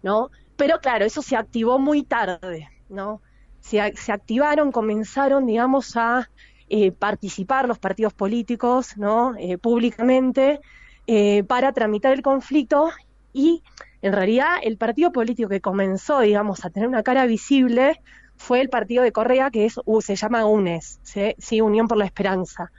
¿no? 0.04 0.30
Pero 0.58 0.82
claro, 0.82 1.06
eso 1.06 1.22
se 1.22 1.38
activó 1.38 1.80
muy 1.80 2.04
tarde, 2.04 2.70
¿no? 2.90 3.22
Se, 3.62 3.80
activaron, 3.80 4.74
comenzaron, 4.74 5.46
digamos, 5.46 5.96
a 5.96 6.30
eh, 6.70 6.92
participar 6.92 7.68
los 7.68 7.80
partidos 7.80 8.14
políticos, 8.14 8.98
¿no? 8.98 9.36
Eh, 9.38 9.58
públicamente 9.58 10.60
eh, 11.08 11.44
para 11.44 11.72
tramitar 11.72 12.14
el 12.14 12.22
conflicto 12.22 12.90
y 13.34 13.64
en 14.02 14.14
realidad 14.14 14.58
el 14.64 14.78
partido 14.78 15.12
político 15.12 15.50
que 15.50 15.62
comenzó, 15.62 16.20
digamos, 16.20 16.66
a 16.66 16.70
tener 16.70 16.88
una 16.88 17.04
cara 17.04 17.26
visible 17.26 18.02
fue 18.38 18.62
el 18.62 18.70
partido 18.70 19.04
de 19.04 19.12
Correa, 19.12 19.50
que 19.50 19.66
es 19.66 19.80
se 20.02 20.16
llama 20.16 20.46
UNES, 20.46 21.00
¿sí? 21.38 21.62
Unión 21.62 21.88
por 21.88 21.98
la 21.98 22.06
Esperanza. 22.06 22.72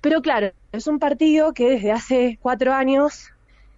Pero 0.00 0.22
claro, 0.22 0.52
es 0.72 0.86
un 0.86 0.98
partido 0.98 1.52
que 1.52 1.70
desde 1.70 1.92
hace 1.92 2.38
cuatro 2.42 2.72
años 2.72 3.30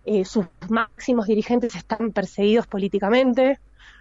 eh, 0.05 0.25
sus 0.25 0.47
máximos 0.69 1.27
dirigentes 1.27 1.75
están 1.75 2.13
perseguidos 2.13 2.67
políticamente, 2.67 3.59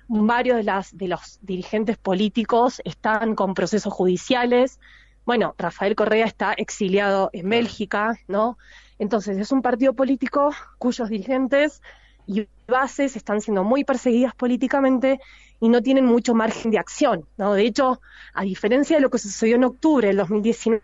varios 0.08 0.58
de, 0.58 0.64
las, 0.64 0.96
de 0.96 1.08
los 1.08 1.40
dirigentes 1.42 1.98
políticos 1.98 2.82
están 2.86 3.36
con 3.36 3.54
procesos 3.54 3.92
judiciales. 3.92 4.80
Bueno, 5.26 5.56
Rafael 5.58 5.96
Correa 5.96 6.26
está 6.26 6.54
exiliado 6.54 7.30
en 7.34 7.50
Bélgica, 7.50 8.20
¿no? 8.28 8.58
Entonces, 9.00 9.38
es 9.38 9.52
un 9.52 9.62
partido 9.62 9.94
político 9.94 10.52
cuyos 10.78 11.10
dirigentes 11.10 11.82
y 12.28 12.48
bases 12.68 13.16
están 13.16 13.42
siendo 13.42 13.64
muy 13.64 13.84
perseguidas 13.84 14.36
políticamente 14.36 15.20
y 15.60 15.70
no 15.70 15.82
tienen 15.82 16.06
mucho 16.06 16.34
margen 16.34 16.72
de 16.72 16.80
acción. 16.80 17.26
¿no? 17.38 17.54
De 17.54 17.66
hecho, 17.66 18.02
a 18.34 18.44
diferencia 18.44 18.98
de 18.98 19.02
lo 19.02 19.10
que 19.10 19.18
sucedió 19.18 19.56
en 19.56 19.64
octubre 19.64 20.08
del 20.08 20.18
2019, 20.18 20.82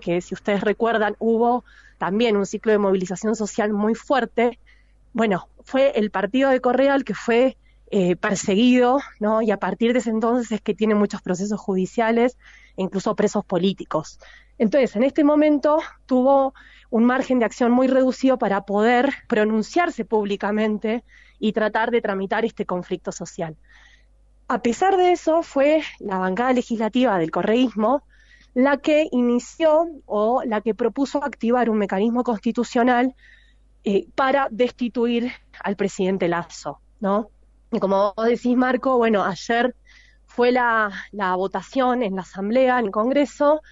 que 0.00 0.20
si 0.20 0.34
ustedes 0.34 0.62
recuerdan 0.62 1.16
hubo 1.18 1.64
también 1.98 2.36
un 2.36 2.46
ciclo 2.46 2.72
de 2.72 2.78
movilización 2.78 3.34
social 3.36 3.72
muy 3.72 3.94
fuerte, 3.94 4.58
bueno, 5.12 5.48
fue 5.64 5.92
el 5.96 6.10
partido 6.10 6.50
de 6.50 6.60
Correa 6.60 6.94
el 6.94 7.04
que 7.04 7.14
fue 7.14 7.56
eh, 7.90 8.16
perseguido, 8.16 9.00
¿no? 9.18 9.42
Y 9.42 9.50
a 9.50 9.58
partir 9.58 9.92
de 9.92 9.98
ese 9.98 10.10
entonces 10.10 10.52
es 10.52 10.60
que 10.60 10.74
tiene 10.74 10.94
muchos 10.94 11.22
procesos 11.22 11.60
judiciales 11.60 12.38
e 12.76 12.82
incluso 12.82 13.16
presos 13.16 13.44
políticos. 13.44 14.18
Entonces, 14.58 14.94
en 14.96 15.02
este 15.02 15.24
momento 15.24 15.78
tuvo 16.06 16.54
un 16.90 17.04
margen 17.04 17.38
de 17.38 17.46
acción 17.46 17.72
muy 17.72 17.88
reducido 17.88 18.38
para 18.38 18.64
poder 18.64 19.12
pronunciarse 19.28 20.04
públicamente 20.04 21.04
y 21.38 21.52
tratar 21.52 21.90
de 21.90 22.00
tramitar 22.00 22.44
este 22.44 22.66
conflicto 22.66 23.12
social. 23.12 23.56
A 24.48 24.62
pesar 24.62 24.96
de 24.96 25.12
eso, 25.12 25.42
fue 25.42 25.82
la 25.98 26.18
bancada 26.18 26.52
legislativa 26.52 27.18
del 27.18 27.30
correísmo 27.30 28.04
la 28.54 28.78
que 28.78 29.08
inició 29.12 29.86
o 30.06 30.42
la 30.44 30.60
que 30.60 30.74
propuso 30.74 31.22
activar 31.22 31.70
un 31.70 31.78
mecanismo 31.78 32.24
constitucional 32.24 33.14
eh, 33.84 34.06
para 34.14 34.48
destituir 34.50 35.32
al 35.62 35.76
presidente 35.76 36.28
Lazo, 36.28 36.80
¿no? 37.00 37.30
Como 37.78 38.14
vos 38.16 38.26
decís, 38.26 38.56
Marco, 38.56 38.96
bueno, 38.96 39.22
ayer 39.22 39.76
fue 40.26 40.50
la, 40.50 40.90
la 41.12 41.36
votación 41.36 42.02
en 42.02 42.16
la 42.16 42.22
Asamblea, 42.22 42.78
en 42.78 42.86
el 42.86 42.90
Congreso, 42.90 43.62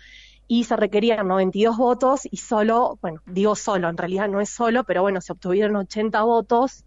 y 0.46 0.64
se 0.64 0.76
requerían 0.76 1.26
92 1.28 1.76
votos 1.76 2.20
y 2.30 2.38
solo, 2.38 2.98
bueno, 3.02 3.20
digo 3.26 3.54
solo, 3.54 3.88
en 3.88 3.96
realidad 3.96 4.28
no 4.28 4.40
es 4.40 4.48
solo, 4.50 4.84
pero 4.84 5.02
bueno, 5.02 5.20
se 5.20 5.32
obtuvieron 5.32 5.76
80 5.76 6.22
votos 6.22 6.84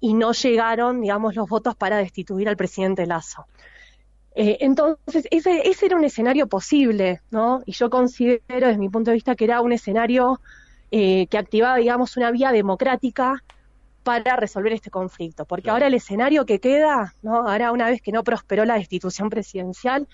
y 0.00 0.14
no 0.14 0.32
llegaron, 0.32 1.00
digamos, 1.00 1.34
los 1.34 1.48
votos 1.48 1.74
para 1.76 1.96
destituir 1.96 2.48
al 2.48 2.56
presidente 2.56 3.06
Lazo. 3.06 3.46
Eh, 4.34 4.58
entonces, 4.60 5.26
ese, 5.30 5.68
ese 5.68 5.86
era 5.86 5.96
un 5.96 6.04
escenario 6.04 6.46
posible, 6.46 7.20
¿no? 7.30 7.62
Y 7.66 7.72
yo 7.72 7.90
considero, 7.90 8.42
desde 8.48 8.78
mi 8.78 8.88
punto 8.88 9.10
de 9.10 9.16
vista, 9.16 9.34
que 9.34 9.44
era 9.44 9.60
un 9.60 9.72
escenario 9.72 10.40
eh, 10.92 11.26
que 11.26 11.36
activaba, 11.36 11.76
digamos, 11.76 12.16
una 12.16 12.30
vía 12.30 12.52
democrática 12.52 13.42
para 14.02 14.36
resolver 14.36 14.72
este 14.72 14.90
conflicto. 14.90 15.44
Porque 15.44 15.70
ahora 15.70 15.86
el 15.86 15.94
escenario 15.94 16.46
que 16.46 16.60
queda, 16.60 17.14
¿no? 17.22 17.48
Ahora, 17.48 17.72
una 17.72 17.88
vez 17.88 18.00
que 18.02 18.12
no 18.12 18.24
prosperó 18.24 18.64
la 18.64 18.74
destitución 18.74 19.30
presidencial, 19.30 20.08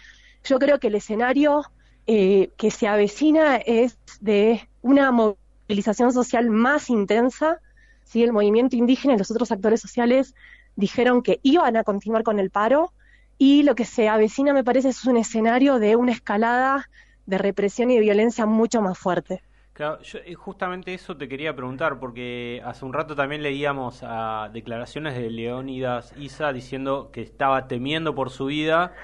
yo 0.45 0.59
creo 0.59 0.79
que 0.79 0.89
el 0.89 0.95
escenario 0.95 1.63
eh, 2.07 2.51
que 2.57 2.71
se 2.71 2.87
avecina 2.87 3.57
es 3.57 3.99
de 4.21 4.69
una 4.83 5.11
movilización 5.11 6.13
social 6.13 6.51
más 6.51 6.91
intensa. 6.91 7.61
¿sí? 8.05 8.23
El 8.23 8.33
movimiento 8.33 8.77
indígena 8.77 9.15
y 9.15 9.19
los 9.19 9.31
otros 9.31 9.51
actores 9.51 9.81
sociales 9.81 10.35
dijeron 10.77 11.23
que 11.23 11.41
iban 11.43 11.77
a 11.77 11.85
continuar 11.85 12.23
con 12.23 12.39
el 12.39 12.51
paro 12.51 12.93
y 13.39 13.65
lo 13.65 13.75
que 13.75 13.85
se 13.85 14.09
avecina 14.09 14.53
me 14.53 14.65
parece 14.65 14.91
es 14.91 15.05
un 15.05 15.17
escenario 15.17 15.79
de 15.79 15.97
una 15.97 16.13
escalada 16.13 16.89
de 17.27 17.39
represión 17.39 17.91
y 17.91 17.95
de 17.95 18.01
violencia 18.01 18.47
mucho 18.47 18.81
más 18.81 18.97
fuerte. 18.99 19.43
Claro, 19.77 20.01
yo 20.01 20.21
eh, 20.25 20.33
justamente 20.33 20.95
eso 20.95 21.19
te 21.19 21.29
quería 21.29 21.55
preguntar, 21.55 21.99
porque 21.99 22.63
hace 22.65 22.87
un 22.87 22.95
rato 22.95 23.15
también 23.15 23.43
leíamos 23.43 24.01
a 24.03 24.49
declaraciones 24.51 25.15
de 25.15 25.29
Leónidas 25.29 26.15
Isa 26.17 26.51
diciendo 26.55 27.11
que 27.13 27.21
estaba 27.21 27.69
temiendo 27.69 28.15
por 28.15 28.31
su 28.31 28.47
vida 28.47 28.95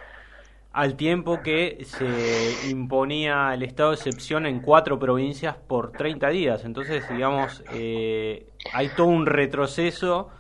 al 0.73 0.97
tiempo 0.97 1.43
que 1.43 1.85
se 1.85 2.71
imponía 2.71 3.53
el 3.53 3.65
estado 3.65 3.91
de 3.91 3.97
excepción 3.97 4.47
en 4.47 4.61
cuatro 4.61 4.99
provincias 4.99 5.57
por 5.57 5.93
30 5.93 6.31
días. 6.31 6.65
Entonces, 6.65 7.07
digamos, 7.11 7.63
eh, 7.75 8.47
hay 8.73 8.89
todo 8.97 9.09
un 9.09 9.27
retroceso. 9.27 10.31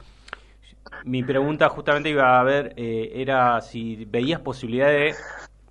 Mi 1.05 1.23
pregunta 1.23 1.69
justamente 1.69 2.09
iba 2.09 2.41
a 2.41 2.43
ver, 2.43 2.73
eh, 2.79 3.13
era 3.17 3.61
si 3.61 4.07
veías 4.07 4.41
posibilidad 4.41 4.89
de 4.89 5.15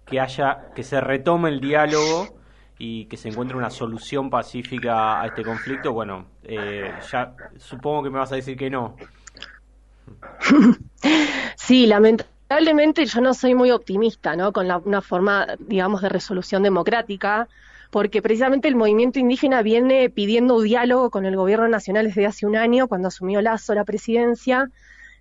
que 0.06 0.20
haya, 0.20 0.72
que 0.76 0.84
se 0.84 1.02
retome 1.02 1.50
el 1.50 1.60
diálogo 1.60 2.41
y 2.84 3.06
que 3.06 3.16
se 3.16 3.30
encuentre 3.30 3.56
una 3.56 3.70
solución 3.70 4.32
pacífica 4.32 5.22
a 5.22 5.28
este 5.28 5.44
conflicto. 5.44 5.94
Bueno, 5.94 6.26
eh, 6.44 6.92
ya 7.12 7.36
supongo 7.58 8.02
que 8.02 8.10
me 8.10 8.18
vas 8.18 8.32
a 8.32 8.36
decir 8.36 8.58
que 8.58 8.72
no. 8.72 8.96
Sí, 11.56 11.86
Lamentablemente 11.86 13.06
yo 13.06 13.22
no 13.22 13.36
soy 13.36 13.54
muy 13.54 13.70
optimista, 13.70 14.36
¿no? 14.36 14.52
Con 14.52 14.70
una 14.86 15.02
forma, 15.02 15.48
digamos, 15.60 16.02
de 16.02 16.10
resolución 16.10 16.64
democrática, 16.64 17.48
porque 17.92 18.24
precisamente 18.24 18.68
el 18.68 18.76
movimiento 18.76 19.20
indígena 19.20 19.62
viene 19.62 20.10
pidiendo 20.10 20.60
diálogo 20.60 21.12
con 21.12 21.26
el 21.26 21.36
gobierno 21.36 21.68
nacional 21.68 22.08
desde 22.08 22.26
hace 22.26 22.48
un 22.48 22.56
año, 22.56 22.88
cuando 22.88 23.10
asumió 23.10 23.42
Lazo 23.42 23.76
la 23.76 23.86
presidencia. 23.86 24.72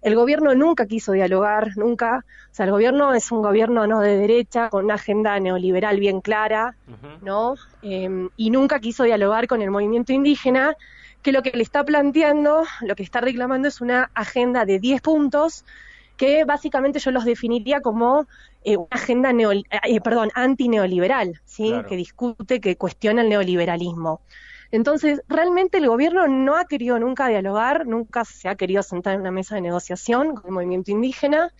El 0.02 0.14
gobierno 0.14 0.54
nunca 0.54 0.86
quiso 0.86 1.12
dialogar, 1.12 1.76
nunca. 1.76 2.24
O 2.50 2.54
sea, 2.54 2.66
el 2.66 2.72
gobierno 2.72 3.12
es 3.14 3.30
un 3.32 3.42
gobierno 3.42 3.86
no 3.86 4.00
de 4.00 4.16
derecha, 4.16 4.70
con 4.70 4.84
una 4.84 4.94
agenda 4.94 5.38
neoliberal 5.38 6.00
bien 6.00 6.20
clara, 6.20 6.74
¿no? 7.22 7.54
Em, 7.82 8.30
y 8.36 8.50
nunca 8.50 8.80
quiso 8.80 9.04
dialogar 9.04 9.46
con 9.46 9.60
el 9.62 9.70
movimiento 9.70 10.12
indígena, 10.12 10.74
que 11.22 11.32
lo 11.32 11.42
que 11.42 11.50
le 11.50 11.62
está 11.62 11.84
planteando, 11.84 12.64
lo 12.80 12.94
que 12.94 13.02
está 13.02 13.20
reclamando 13.20 13.68
es 13.68 13.80
una 13.80 14.10
agenda 14.14 14.64
de 14.64 14.78
10 14.78 15.02
puntos 15.02 15.64
que 16.16 16.44
básicamente 16.44 16.98
yo 16.98 17.10
los 17.12 17.24
definiría 17.24 17.80
como 17.80 18.26
eh, 18.62 18.76
una 18.76 18.88
agenda 18.90 19.30
eh, 19.32 20.00
perdón, 20.02 20.30
antineoliberal, 20.34 21.40
¿sí? 21.46 21.72
que 21.88 21.96
discute, 21.96 22.60
que 22.60 22.76
cuestiona 22.76 23.22
el 23.22 23.30
neoliberalismo. 23.30 24.20
Entonces, 24.72 25.22
realmente 25.28 25.78
el 25.78 25.88
gobierno 25.88 26.28
no 26.28 26.56
ha 26.56 26.64
querido 26.64 26.98
nunca 26.98 27.28
dialogar, 27.28 27.86
nunca 27.86 28.24
se 28.24 28.48
ha 28.48 28.54
querido 28.54 28.82
sentar 28.82 29.14
en 29.14 29.20
una 29.20 29.30
mesa 29.30 29.56
de 29.56 29.62
negociación 29.62 30.34
con 30.34 30.46
el 30.46 30.52
movimiento 30.52 30.90
indígena. 30.90 31.52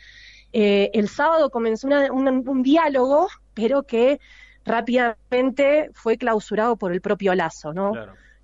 Eh, 0.53 0.91
el 0.95 1.09
sábado 1.09 1.51
comenzó 1.51 1.89
un 1.89 2.63
diálogo, 2.63 3.29
pero 3.55 3.85
que 3.85 4.21
rápidamente 4.65 5.91
fue 5.95 6.17
clausurado 6.17 6.77
por 6.77 6.93
el 6.93 7.01
propio 7.01 7.35
Lazo, 7.35 7.73
¿no? 7.73 7.93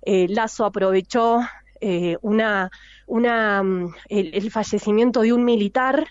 Eh, 0.01 0.27
Lazo 0.29 0.65
aprovechó 0.65 1.41
eh, 1.79 2.17
una, 2.21 2.71
una, 3.05 3.63
mm, 3.63 3.93
el, 4.09 4.51
fallecimiento 4.51 5.21
de 5.21 5.33
un 5.33 5.45
militar 5.45 6.07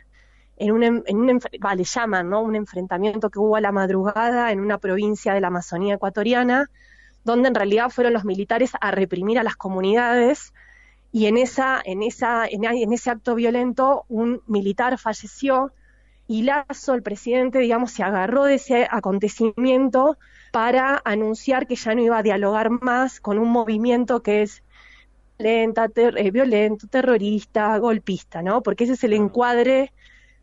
en 0.59 0.73
un, 0.73 0.83
en 0.83 1.17
un 1.17 1.41
vale, 1.61 1.85
llaman, 1.85 2.31
¿no? 2.31 2.41
Un 2.43 2.57
enfrentamiento 2.57 3.31
que 3.31 3.39
hubo 3.39 3.57
a 3.57 3.61
la 3.61 3.73
madrugada 3.73 4.53
en 4.53 4.61
una 4.61 4.79
provincia 4.79 5.35
de 5.35 5.41
la 5.41 5.49
Amazonía 5.49 5.95
ecuatoriana, 5.95 6.71
donde 7.27 7.49
en 7.49 7.55
realidad 7.55 7.91
fueron 7.91 8.15
los 8.15 8.25
militares 8.25 8.73
a 8.81 8.91
reprimir 8.91 9.39
a 9.39 9.43
las 9.43 9.57
comunidades 9.57 10.55
y 11.13 11.27
en 11.27 11.37
esa, 11.37 11.83
en 11.85 12.03
esa, 12.03 12.47
en 12.47 12.93
ese 12.93 13.11
acto 13.11 13.35
violento 13.35 14.05
un 14.09 14.43
militar 14.47 14.97
falleció 14.97 15.73
y 16.29 16.43
Lazo, 16.43 16.95
el 16.95 17.03
presidente, 17.03 17.59
digamos, 17.61 17.93
se 17.93 18.03
agarró 18.03 18.45
de 18.45 18.55
ese 18.55 18.89
acontecimiento 18.91 20.19
para 20.53 21.01
anunciar 21.05 21.67
que 21.67 21.77
ya 21.77 21.95
no 21.95 22.03
iba 22.03 22.19
a 22.19 22.23
dialogar 22.23 22.71
más 22.71 23.21
con 23.21 23.39
un 23.39 23.49
movimiento 23.49 24.23
que 24.23 24.43
es 24.43 24.63
eh, 25.39 26.31
violento, 26.33 26.89
terrorista, 26.89 27.77
golpista, 27.79 28.43
¿no? 28.43 28.63
Porque 28.63 28.85
ese 28.85 28.95
es 28.95 29.05
el 29.05 29.13
encuadre 29.13 29.93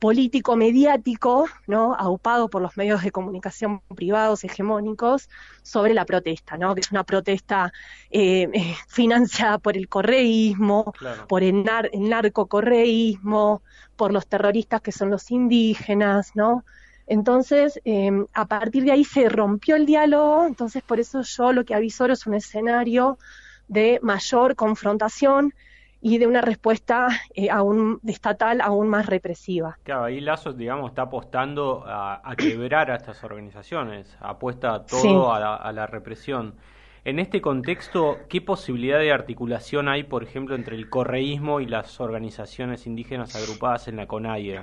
político 0.03 0.57
mediático, 0.57 1.47
¿no? 1.65 1.95
aupado 1.95 2.49
por 2.49 2.61
los 2.61 2.75
medios 2.75 3.03
de 3.03 3.11
comunicación 3.11 3.79
privados 3.95 4.43
hegemónicos 4.43 5.29
sobre 5.61 5.93
la 5.93 6.03
protesta, 6.03 6.57
¿no? 6.57 6.75
que 6.75 6.81
es 6.81 6.91
una 6.91 7.05
protesta 7.05 7.71
eh, 8.11 8.49
eh, 8.51 8.75
financiada 8.89 9.59
por 9.59 9.77
el 9.77 9.87
correísmo, 9.87 10.93
por 11.29 11.41
el, 11.41 11.63
narcocorreísmo, 11.63 13.61
por 13.95 14.11
los 14.11 14.27
terroristas 14.27 14.81
que 14.81 14.91
son 14.91 15.09
los 15.09 15.31
indígenas, 15.31 16.35
¿no? 16.35 16.65
Entonces, 17.07 17.79
em, 17.85 18.25
a 18.33 18.45
partir 18.45 18.83
de 18.83 18.91
ahí 18.91 19.05
se 19.05 19.29
rompió 19.29 19.77
el 19.77 19.85
diálogo, 19.85 20.45
entonces 20.45 20.83
por 20.83 20.99
eso 20.99 21.21
yo 21.21 21.53
lo 21.53 21.63
que 21.63 21.75
avisoro 21.75 22.11
es 22.11 22.27
un 22.27 22.33
escenario 22.33 23.17
de 23.69 24.01
mayor 24.03 24.57
confrontación 24.57 25.53
y 26.03 26.17
de 26.17 26.27
una 26.27 26.41
respuesta 26.41 27.07
eh, 27.33 27.49
aún 27.49 28.01
estatal 28.05 28.59
aún 28.59 28.89
más 28.89 29.05
represiva. 29.05 29.77
Claro, 29.83 30.03
ahí 30.03 30.19
Lazo, 30.19 30.51
digamos, 30.51 30.91
está 30.91 31.03
apostando 31.03 31.85
a, 31.87 32.21
quebrar 32.37 32.91
a 32.91 32.97
estas 32.97 33.23
organizaciones, 33.23 34.17
apuesta 34.19 34.85
todo 34.85 35.31
a, 35.31 35.71
la, 35.71 35.87
represión. 35.87 36.55
En 37.05 37.19
este 37.19 37.41
contexto, 37.41 38.17
¿qué 38.27 38.41
posibilidad 38.41 38.99
de 38.99 39.13
articulación 39.13 39.87
hay, 39.87 40.03
por 40.03 40.23
ejemplo, 40.23 40.55
entre 40.55 40.75
el 40.75 40.89
correísmo 40.89 41.61
y 41.61 41.67
las 41.67 42.01
organizaciones 42.01 42.85
indígenas 42.85 43.35
agrupadas 43.35 43.87
en 43.87 43.95
la 43.95 44.05
CONAIE? 44.05 44.61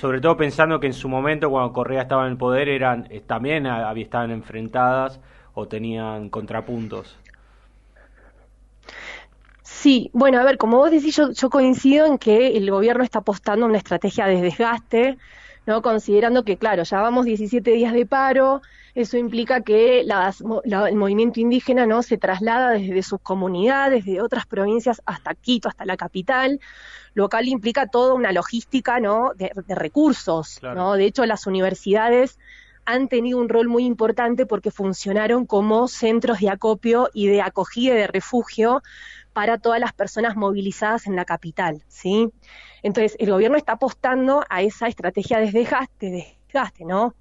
Sobre 0.00 0.20
todo 0.20 0.36
pensando 0.36 0.78
que 0.78 0.86
en 0.86 0.92
su 0.92 1.08
momento, 1.08 1.50
cuando 1.50 1.72
Correa 1.72 2.02
estaba 2.02 2.26
en 2.26 2.32
el 2.32 2.38
poder, 2.38 2.68
eran 2.68 3.08
eh, 3.10 3.20
también 3.20 3.66
estaban 3.96 4.30
enfrentadas 4.30 5.20
o 5.54 5.66
tenían 5.66 6.30
contrapuntos. 6.30 7.18
Sí, 9.80 10.10
bueno, 10.12 10.38
a 10.38 10.44
ver, 10.44 10.58
como 10.58 10.76
vos 10.76 10.90
decís, 10.90 11.16
yo, 11.16 11.48
coincido 11.48 12.04
en 12.04 12.18
que 12.18 12.48
el 12.58 12.70
gobierno 12.70 13.02
está 13.02 13.20
apostando 13.20 13.64
a 13.64 13.68
una 13.70 13.78
estrategia 13.78 14.26
de 14.26 14.42
desgaste, 14.42 15.16
¿no? 15.64 15.80
Considerando 15.80 16.44
que, 16.44 16.58
claro, 16.58 16.82
ya 16.82 17.00
vamos 17.00 17.24
17 17.24 17.70
días 17.70 17.94
de 17.94 18.04
paro, 18.04 18.60
eso 18.94 19.16
implica 19.16 19.62
que 19.62 20.00
el 20.02 20.96
movimiento 20.96 21.40
indígena 21.40 21.86
no 21.86 22.02
se 22.02 22.18
traslada 22.18 22.72
desde 22.72 23.02
sus 23.02 23.22
comunidades, 23.22 24.04
desde 24.04 24.20
otras 24.20 24.44
provincias 24.44 25.00
hasta 25.06 25.34
Quito, 25.34 25.70
hasta 25.70 25.86
la 25.86 25.96
capital, 25.96 26.60
lo 27.14 27.30
cual 27.30 27.48
implica 27.48 27.86
toda 27.86 28.12
una 28.12 28.32
logística 28.32 29.00
¿no? 29.00 29.32
de, 29.34 29.50
recursos. 29.68 30.60
¿no? 30.62 30.92
De 30.92 31.06
hecho, 31.06 31.24
las 31.24 31.46
universidades 31.46 32.38
han 32.92 33.08
tenido 33.08 33.38
un 33.38 33.48
rol 33.48 33.68
muy 33.68 33.84
importante 33.84 34.46
porque 34.46 34.70
funcionaron 34.70 35.46
como 35.46 35.88
centros 35.88 36.40
de 36.40 36.50
acopio 36.50 37.08
y 37.12 37.26
de 37.26 37.42
acogida 37.42 37.94
y 37.94 37.98
de 37.98 38.06
refugio 38.06 38.82
para 39.32 39.58
todas 39.58 39.80
las 39.80 39.92
personas 39.92 40.36
movilizadas 40.36 41.06
en 41.06 41.16
la 41.16 41.24
capital, 41.24 41.82
¿sí? 41.88 42.28
Entonces, 42.82 43.16
el 43.18 43.30
gobierno 43.30 43.56
está 43.56 43.72
apostando 43.72 44.44
a 44.48 44.62
esa 44.62 44.88
estrategia 44.88 45.38
de 45.38 45.52
desgaste, 45.52 46.34
desgaste, 46.46 46.84
¿no? 46.84 47.14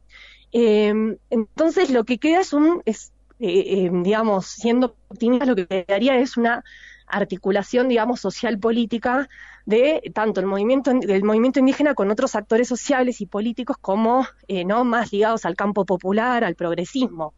Em, 0.52 1.18
entonces, 1.30 1.92
lo 1.92 2.04
que 2.04 2.18
queda 2.18 2.42
es 2.42 2.54
un, 2.54 2.82
es, 2.86 3.12
eh, 3.40 3.86
em, 3.86 4.04
digamos, 4.04 4.48
siendo 4.48 4.96
optimista, 5.08 5.46
lo 5.46 5.56
que 5.56 5.68
quedaría 5.68 6.18
es 6.18 6.38
una 6.38 6.64
articulación, 7.10 7.88
digamos, 7.90 8.20
social 8.20 8.60
política 8.60 9.30
de 9.66 10.12
tanto 10.14 10.40
el 10.40 10.46
movimiento 10.46 10.92
del 10.94 11.24
movimiento 11.24 11.60
indígena 11.60 11.94
con 11.94 12.10
otros 12.12 12.36
actores 12.36 12.68
sociales 12.68 13.22
y 13.22 13.26
políticos 13.26 13.78
como 13.80 14.26
eh, 14.48 14.66
no 14.66 14.84
más 14.84 15.12
ligados 15.12 15.46
al 15.46 15.56
campo 15.56 15.86
popular, 15.86 16.44
al 16.44 16.56
progresismo. 16.56 17.34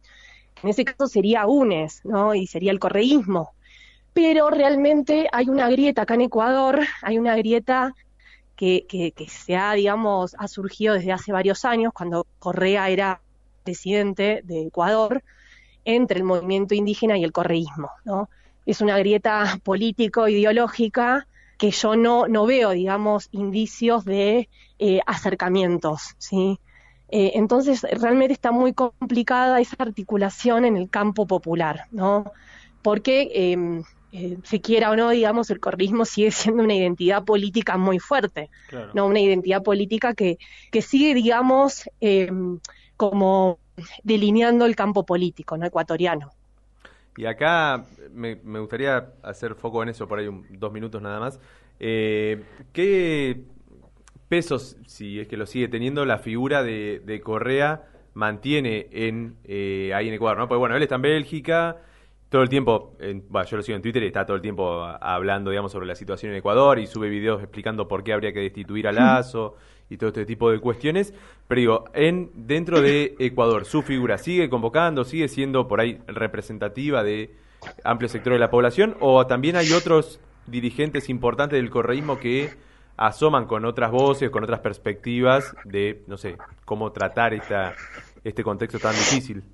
En 0.62 0.70
ese 0.70 0.84
caso 0.84 1.06
sería 1.06 1.46
UNES, 1.46 2.02
¿no? 2.04 2.34
Y 2.34 2.46
sería 2.46 2.70
el 2.70 2.78
correísmo 2.78 3.52
pero 4.12 4.50
realmente 4.50 5.28
hay 5.32 5.48
una 5.48 5.68
grieta 5.70 6.02
acá 6.02 6.14
en 6.14 6.22
Ecuador, 6.22 6.80
hay 7.02 7.18
una 7.18 7.36
grieta 7.36 7.94
que, 8.56 8.86
que, 8.86 9.12
se 9.28 9.56
ha, 9.56 9.72
digamos, 9.72 10.36
ha 10.38 10.46
surgido 10.48 10.94
desde 10.94 11.12
hace 11.12 11.32
varios 11.32 11.64
años, 11.64 11.92
cuando 11.92 12.26
Correa 12.38 12.90
era 12.90 13.20
presidente 13.64 14.42
de 14.44 14.66
Ecuador, 14.66 15.22
entre 15.84 16.18
el 16.18 16.24
movimiento 16.24 16.74
indígena 16.74 17.18
y 17.18 17.24
el 17.24 17.32
correísmo, 17.32 17.90
¿no? 18.04 18.28
Es 18.66 18.80
una 18.80 18.98
grieta 18.98 19.58
político-ideológica 19.62 21.26
que 21.58 21.70
yo 21.70 21.94
no, 21.96 22.26
no 22.26 22.46
veo, 22.46 22.70
digamos, 22.70 23.28
indicios 23.30 24.04
de 24.04 24.48
eh, 24.78 25.00
acercamientos, 25.06 26.16
¿sí? 26.18 26.58
Eh, 27.08 27.32
entonces, 27.34 27.82
realmente 27.82 28.32
está 28.32 28.52
muy 28.52 28.72
complicada 28.72 29.60
esa 29.60 29.76
articulación 29.78 30.64
en 30.64 30.76
el 30.76 30.88
campo 30.88 31.26
popular, 31.26 31.86
¿no? 31.92 32.32
Porque 32.82 33.30
em, 33.34 33.84
eh, 34.12 34.38
se 34.44 34.60
quiera 34.60 34.90
o 34.90 34.96
no, 34.96 35.10
digamos, 35.10 35.50
el 35.50 35.60
correísmo 35.60 36.04
sigue 36.04 36.30
siendo 36.32 36.64
una 36.64 36.74
identidad 36.74 37.22
política 37.24 37.76
muy 37.76 37.98
fuerte, 37.98 38.50
¿no? 38.94 39.06
Una 39.06 39.20
identidad 39.20 39.62
política 39.62 40.14
que, 40.14 40.38
que 40.70 40.82
sigue, 40.82 41.14
digamos, 41.14 41.88
em, 42.00 42.58
como 42.96 43.58
delineando 44.02 44.66
el 44.66 44.74
campo 44.74 45.04
político, 45.04 45.56
¿no? 45.56 45.66
Ecuatoriano. 45.66 46.32
Y 47.16 47.26
acá 47.26 47.84
me, 48.12 48.34
gustaría 48.34 49.12
hacer 49.22 49.54
foco 49.54 49.82
en 49.82 49.90
eso 49.90 50.08
por 50.08 50.18
ahí 50.18 50.28
dos 50.50 50.72
minutos 50.72 51.02
nada 51.02 51.20
más. 51.20 51.40
Eh, 51.78 52.42
¿Qué 52.72 53.42
pesos, 54.28 54.76
si 54.86 55.20
es 55.20 55.28
que 55.28 55.36
lo 55.36 55.46
sigue 55.46 55.68
teniendo, 55.68 56.04
la 56.06 56.18
figura 56.18 56.62
de, 56.62 57.20
Correa 57.22 57.84
mantiene 58.14 58.88
en 58.92 59.36
eh, 59.44 59.92
ahí 59.94 60.08
en 60.08 60.14
Ecuador? 60.14 60.38
¿no? 60.38 60.48
Pues 60.48 60.58
bueno, 60.58 60.76
él 60.76 60.82
está 60.82 60.94
en 60.94 61.02
Bélgica, 61.02 61.76
todo 62.32 62.42
el 62.42 62.48
tiempo, 62.48 62.96
yo 62.98 63.56
lo 63.58 63.62
sigo 63.62 63.76
en 63.76 63.82
Twitter 63.82 64.02
y 64.02 64.06
está 64.06 64.24
todo 64.24 64.36
el 64.36 64.42
tiempo 64.42 64.82
hablando, 64.82 65.50
digamos, 65.50 65.70
sobre 65.70 65.86
la 65.86 65.94
situación 65.94 66.32
en 66.32 66.38
Ecuador 66.38 66.78
y 66.78 66.86
sube 66.86 67.10
videos 67.10 67.42
explicando 67.42 67.86
por 67.86 68.02
qué 68.02 68.14
habría 68.14 68.32
que 68.32 68.40
destituir 68.40 68.88
a 68.88 68.92
Lazo 68.92 69.56
y 69.90 69.98
todo 69.98 70.08
este 70.08 70.24
tipo 70.24 70.50
de 70.50 70.58
cuestiones. 70.58 71.12
Pero 71.46 71.60
digo, 71.60 71.84
en 71.92 72.30
dentro 72.34 72.80
de 72.80 73.16
Ecuador, 73.18 73.66
su 73.66 73.82
figura 73.82 74.16
sigue 74.16 74.48
convocando, 74.48 75.04
sigue 75.04 75.28
siendo 75.28 75.68
por 75.68 75.80
ahí 75.80 76.00
representativa 76.06 77.02
de 77.02 77.34
amplio 77.84 78.08
sector 78.08 78.32
de 78.32 78.38
la 78.38 78.50
población 78.50 78.96
o 79.00 79.26
también 79.26 79.56
hay 79.56 79.70
otros 79.72 80.18
dirigentes 80.46 81.10
importantes 81.10 81.60
del 81.60 81.68
correísmo 81.68 82.18
que 82.18 82.48
asoman 82.96 83.44
con 83.44 83.66
otras 83.66 83.90
voces, 83.90 84.30
con 84.30 84.42
otras 84.42 84.60
perspectivas 84.60 85.54
de, 85.66 86.02
no 86.06 86.16
sé, 86.16 86.38
cómo 86.64 86.92
tratar 86.92 87.34
esta, 87.34 87.74
este 88.24 88.42
contexto 88.42 88.78
tan 88.78 88.94
difícil. 88.94 89.44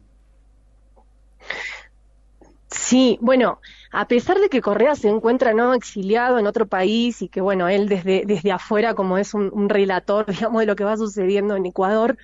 Sí, 2.70 3.18
bueno, 3.22 3.60
a 3.92 4.06
pesar 4.08 4.38
de 4.40 4.50
que 4.50 4.60
Correa 4.60 4.94
se 4.94 5.08
encuentra 5.08 5.54
no 5.54 5.72
exiliado 5.72 6.38
en 6.38 6.46
otro 6.46 6.66
país 6.66 7.22
y 7.22 7.28
que 7.28 7.40
bueno, 7.40 7.68
él 7.68 7.88
desde, 7.88 8.24
desde 8.26 8.52
afuera 8.52 8.94
como 8.94 9.16
es 9.16 9.32
un, 9.32 9.68
relator, 9.68 10.26
digamos, 10.26 10.60
de 10.60 10.66
lo 10.66 10.76
que 10.76 10.84
va 10.84 10.96
sucediendo 10.96 11.56
en 11.56 11.64
Ecuador, 11.66 12.18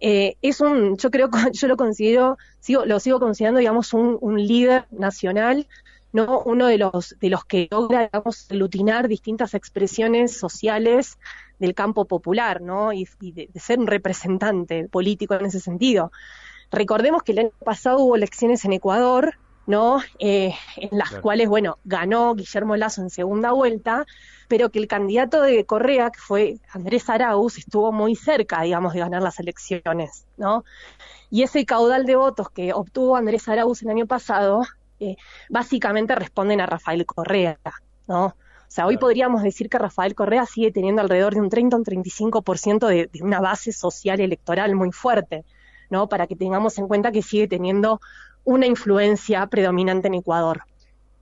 eh, 0.00 0.36
es 0.40 0.60
un, 0.60 0.96
yo 0.96 1.10
creo, 1.10 1.28
yo 1.52 1.68
lo 1.68 1.76
considero, 1.76 2.38
sigo, 2.60 2.86
lo 2.86 3.00
sigo 3.00 3.20
considerando, 3.20 3.58
digamos, 3.60 3.92
un, 3.92 4.16
un 4.20 4.38
líder 4.38 4.86
nacional, 4.90 5.68
no 6.12 6.42
uno 6.44 6.66
de 6.66 6.78
los 6.78 7.16
de 7.20 7.30
los 7.30 7.44
que 7.44 7.68
logra, 7.70 8.04
digamos, 8.04 8.50
aglutinar 8.50 9.08
distintas 9.08 9.54
expresiones 9.54 10.36
sociales 10.36 11.18
del 11.58 11.74
campo 11.74 12.06
popular, 12.06 12.60
¿no? 12.60 12.92
Y, 12.92 13.06
de, 13.20 13.48
de 13.52 13.60
ser 13.60 13.78
un 13.78 13.86
representante 13.86 14.88
político 14.88 15.34
en 15.34 15.46
ese 15.46 15.60
sentido. 15.60 16.12
Recordemos 16.70 17.22
que 17.22 17.32
el 17.32 17.38
año 17.38 17.50
pasado 17.64 17.98
hubo 18.00 18.16
elecciones 18.16 18.64
en 18.64 18.72
Ecuador 18.72 19.36
¿no? 19.66 20.00
Eh, 20.18 20.54
en 20.76 20.98
las 20.98 21.12
cuales, 21.20 21.48
bueno, 21.48 21.78
ganó 21.84 22.34
Guillermo 22.34 22.76
Lazo 22.76 23.02
en 23.02 23.10
segunda 23.10 23.52
vuelta, 23.52 24.06
pero 24.48 24.70
que 24.70 24.78
el 24.78 24.88
candidato 24.88 25.42
de 25.42 25.64
Correa, 25.64 26.10
que 26.10 26.20
fue 26.20 26.58
Andrés 26.72 27.08
Arauz, 27.08 27.58
estuvo 27.58 27.92
muy 27.92 28.16
cerca, 28.16 28.62
digamos, 28.62 28.92
de 28.92 29.00
ganar 29.00 29.22
las 29.22 29.38
elecciones, 29.40 30.26
¿no? 30.36 30.64
Y 31.30 31.42
ese 31.42 31.64
caudal 31.64 32.04
de 32.04 32.16
votos 32.16 32.50
que 32.50 32.72
obtuvo 32.72 33.16
Andrés 33.16 33.48
Arauz 33.48 33.82
el 33.82 33.90
año 33.90 34.06
pasado 34.06 34.62
eh, 35.00 35.16
básicamente 35.48 36.14
responden 36.14 36.60
a 36.60 36.66
Rafael 36.66 37.06
Correa, 37.06 37.58
¿no? 38.06 38.26
O 38.26 38.74
sea, 38.74 38.86
hoy 38.86 38.96
podríamos 38.96 39.42
decir 39.42 39.68
que 39.68 39.78
Rafael 39.78 40.14
Correa 40.14 40.46
sigue 40.46 40.72
teniendo 40.72 41.02
alrededor 41.02 41.34
de 41.34 41.40
un 41.40 41.50
30 41.50 41.76
o 41.76 41.78
un 41.80 41.84
35% 41.84 42.86
de, 42.86 43.10
de 43.12 43.22
una 43.22 43.38
base 43.38 43.70
social 43.70 44.18
electoral 44.20 44.74
muy 44.74 44.92
fuerte, 44.92 45.44
¿no? 45.90 46.08
Para 46.08 46.26
que 46.26 46.36
tengamos 46.36 46.78
en 46.78 46.88
cuenta 46.88 47.12
que 47.12 47.20
sigue 47.20 47.48
teniendo 47.48 48.00
una 48.44 48.66
influencia 48.66 49.46
predominante 49.46 50.08
en 50.08 50.14
Ecuador. 50.14 50.64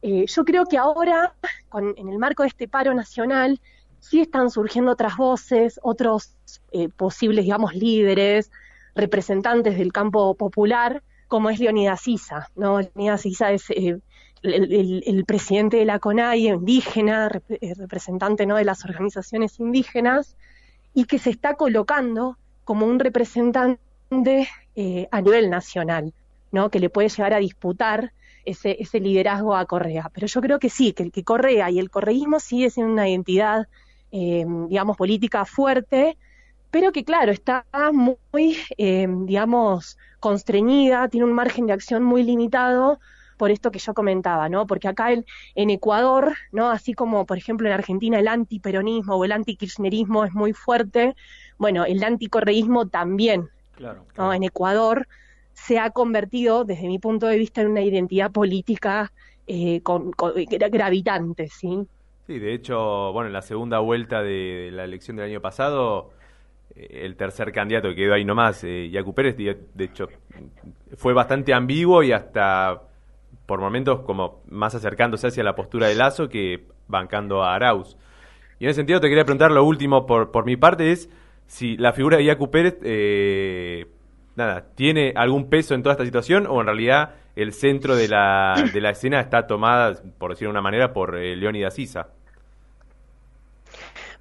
Eh, 0.02 0.24
yo 0.26 0.44
creo 0.44 0.64
que 0.64 0.78
ahora, 0.78 1.34
con, 1.68 1.94
en 1.96 2.08
el 2.08 2.18
marco 2.18 2.42
de 2.42 2.48
este 2.48 2.68
paro 2.68 2.94
nacional, 2.94 3.60
sí 4.00 4.20
están 4.20 4.50
surgiendo 4.50 4.92
otras 4.92 5.16
voces, 5.16 5.78
otros 5.82 6.34
eh, 6.72 6.88
posibles, 6.88 7.44
digamos, 7.44 7.74
líderes, 7.74 8.50
representantes 8.94 9.76
del 9.76 9.92
campo 9.92 10.34
popular, 10.34 11.02
como 11.28 11.50
es 11.50 11.60
Leonidas 11.60 12.00
Sisa, 12.00 12.50
¿no? 12.56 12.80
Leonidas 12.80 13.20
Sisa 13.20 13.52
es 13.52 13.70
eh, 13.70 13.98
el, 14.42 15.24
presidente 15.26 15.76
de 15.76 15.84
la 15.84 15.98
CONAI, 15.98 16.48
indígena, 16.48 17.28
rep 17.28 17.44
representante 17.76 18.46
¿no? 18.46 18.56
de 18.56 18.64
las 18.64 18.84
organizaciones 18.86 19.60
indígenas, 19.60 20.36
y 20.94 21.04
que 21.04 21.18
se 21.18 21.30
está 21.30 21.54
colocando 21.54 22.36
como 22.64 22.86
un 22.86 22.98
representante 22.98 24.48
a 25.12 25.20
nivel 25.20 25.50
nacional. 25.50 26.14
¿No? 26.52 26.70
que 26.70 26.80
le 26.80 26.90
puede 26.90 27.08
llegar 27.08 27.34
a 27.34 27.38
disputar 27.38 28.12
ese, 28.44 28.76
ese 28.80 29.00
liderazgo 29.00 29.54
a 29.56 29.64
Correa. 29.66 30.10
Pero 30.12 30.26
yo 30.26 30.40
creo 30.40 30.58
que 30.58 30.70
sí, 30.70 30.92
que, 30.92 31.10
que 31.10 31.24
Correa 31.24 31.70
y 31.70 31.78
el 31.78 31.90
correísmo 31.90 32.40
sigue 32.40 32.70
siendo 32.70 32.92
una 32.92 33.08
identidad, 33.08 33.68
eh, 34.12 34.44
digamos, 34.68 34.96
política 34.96 35.44
fuerte, 35.44 36.16
pero 36.70 36.92
que 36.92 37.04
claro, 37.04 37.32
está 37.32 37.64
muy, 37.92 38.56
eh, 38.78 39.06
digamos, 39.08 39.98
constreñida, 40.20 41.08
tiene 41.08 41.26
un 41.26 41.32
margen 41.32 41.66
de 41.66 41.72
acción 41.72 42.02
muy 42.02 42.22
limitado 42.22 43.00
por 43.36 43.50
esto 43.50 43.70
que 43.70 43.78
yo 43.78 43.94
comentaba, 43.94 44.50
¿no? 44.50 44.66
Porque 44.66 44.86
acá 44.86 45.12
en, 45.12 45.24
en 45.54 45.70
Ecuador, 45.70 46.34
¿no? 46.52 46.70
Así 46.70 46.92
como, 46.92 47.24
por 47.24 47.38
ejemplo, 47.38 47.66
en 47.66 47.72
Argentina 47.72 48.18
el 48.18 48.28
antiperonismo 48.28 49.16
o 49.16 49.24
el 49.24 49.32
antikirchnerismo 49.32 50.24
es 50.26 50.34
muy 50.34 50.52
fuerte, 50.52 51.16
bueno, 51.56 51.86
el 51.86 52.04
anticorreísmo 52.04 52.88
también, 52.88 53.48
claro, 53.76 54.04
claro. 54.12 54.28
¿no? 54.28 54.34
En 54.34 54.42
Ecuador 54.42 55.08
se 55.66 55.78
ha 55.78 55.90
convertido, 55.90 56.64
desde 56.64 56.88
mi 56.88 56.98
punto 56.98 57.26
de 57.26 57.36
vista, 57.36 57.60
en 57.60 57.68
una 57.68 57.82
identidad 57.82 58.30
política 58.30 59.12
eh, 59.46 59.80
con, 59.82 60.12
gravitante, 60.70 61.48
¿sí? 61.48 61.86
Sí, 62.26 62.38
de 62.38 62.54
hecho, 62.54 63.12
bueno, 63.12 63.26
en 63.26 63.32
la 63.32 63.42
segunda 63.42 63.80
vuelta 63.80 64.22
de 64.22 64.70
la 64.72 64.84
elección 64.84 65.16
del 65.16 65.26
año 65.26 65.40
pasado, 65.40 66.10
eh, 66.74 67.02
el 67.04 67.16
tercer 67.16 67.52
candidato 67.52 67.88
que 67.88 67.96
quedó 67.96 68.14
ahí 68.14 68.24
nomás, 68.24 68.64
eh, 68.64 68.88
Yacu 68.90 69.14
Pérez, 69.14 69.36
de 69.36 69.84
hecho, 69.84 70.08
fue 70.96 71.12
bastante 71.12 71.52
ambiguo 71.52 72.02
y 72.02 72.12
hasta 72.12 72.82
por 73.46 73.60
momentos 73.60 74.00
como 74.02 74.42
más 74.48 74.74
acercándose 74.74 75.26
hacia 75.26 75.42
la 75.42 75.56
postura 75.56 75.88
de 75.88 75.96
Lazo 75.96 76.28
que 76.28 76.64
bancando 76.86 77.42
a 77.42 77.54
Arauz. 77.54 77.96
Y 78.60 78.64
en 78.64 78.70
ese 78.70 78.76
sentido 78.78 79.00
te 79.00 79.08
quería 79.08 79.24
preguntar 79.24 79.50
lo 79.50 79.64
último 79.64 80.06
por, 80.06 80.30
por 80.30 80.44
mi 80.44 80.56
parte 80.56 80.92
es 80.92 81.10
si 81.46 81.76
la 81.76 81.92
figura 81.92 82.16
de 82.16 82.24
Yacu 82.26 82.50
Pérez 82.50 82.78
eh, 82.84 83.86
nada, 84.40 84.64
¿tiene 84.74 85.12
algún 85.16 85.48
peso 85.48 85.74
en 85.74 85.82
toda 85.82 85.94
esta 85.94 86.04
situación 86.04 86.46
o 86.46 86.60
en 86.60 86.66
realidad 86.66 87.14
el 87.36 87.52
centro 87.52 87.96
de 87.96 88.08
la, 88.08 88.54
de 88.72 88.80
la 88.80 88.90
escena 88.90 89.20
está 89.20 89.46
tomada, 89.46 90.00
por 90.18 90.32
decirlo 90.32 90.48
de 90.48 90.58
una 90.58 90.62
manera, 90.62 90.92
por 90.92 91.16
eh, 91.16 91.36
Leónidas 91.36 91.74
Sisa? 91.74 92.08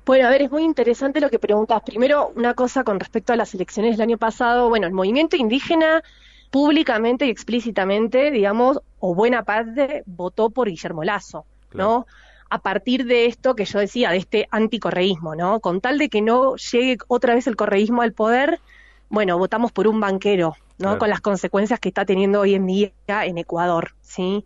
Bueno, 0.05 0.27
a 0.27 0.31
ver, 0.31 0.41
es 0.41 0.51
muy 0.51 0.63
interesante 0.63 1.21
lo 1.21 1.29
que 1.29 1.37
preguntas. 1.37 1.81
Primero, 1.85 2.31
una 2.35 2.53
cosa 2.53 2.83
con 2.83 2.99
respecto 2.99 3.33
a 3.33 3.35
las 3.35 3.53
elecciones 3.53 3.91
del 3.91 4.01
año 4.01 4.17
pasado. 4.17 4.69
Bueno, 4.69 4.87
el 4.87 4.93
movimiento 4.93 5.35
indígena 5.35 6.01
públicamente 6.49 7.27
y 7.27 7.29
explícitamente, 7.29 8.31
digamos, 8.31 8.79
o 8.99 9.13
buena 9.13 9.43
parte, 9.43 10.03
votó 10.07 10.49
por 10.49 10.67
Guillermo 10.67 11.03
Lazo, 11.03 11.45
claro. 11.69 11.89
¿no? 11.89 12.07
A 12.49 12.59
partir 12.59 13.05
de 13.05 13.27
esto 13.27 13.55
que 13.55 13.65
yo 13.65 13.77
decía, 13.77 14.09
de 14.09 14.17
este 14.17 14.47
anticorreísmo, 14.49 15.35
¿no? 15.35 15.59
Con 15.59 15.79
tal 15.79 15.99
de 15.99 16.09
que 16.09 16.21
no 16.21 16.55
llegue 16.55 16.97
otra 17.07 17.35
vez 17.35 17.45
el 17.45 17.55
correísmo 17.55 18.01
al 18.01 18.13
poder, 18.13 18.59
bueno, 19.09 19.37
votamos 19.37 19.71
por 19.71 19.87
un 19.87 19.99
banquero, 19.99 20.55
¿no? 20.77 20.83
Claro. 20.85 20.99
Con 20.99 21.09
las 21.09 21.21
consecuencias 21.21 21.79
que 21.79 21.89
está 21.89 22.05
teniendo 22.05 22.41
hoy 22.41 22.55
en 22.55 22.65
día 22.67 22.91
en 23.07 23.37
Ecuador, 23.37 23.95
¿sí? 24.01 24.45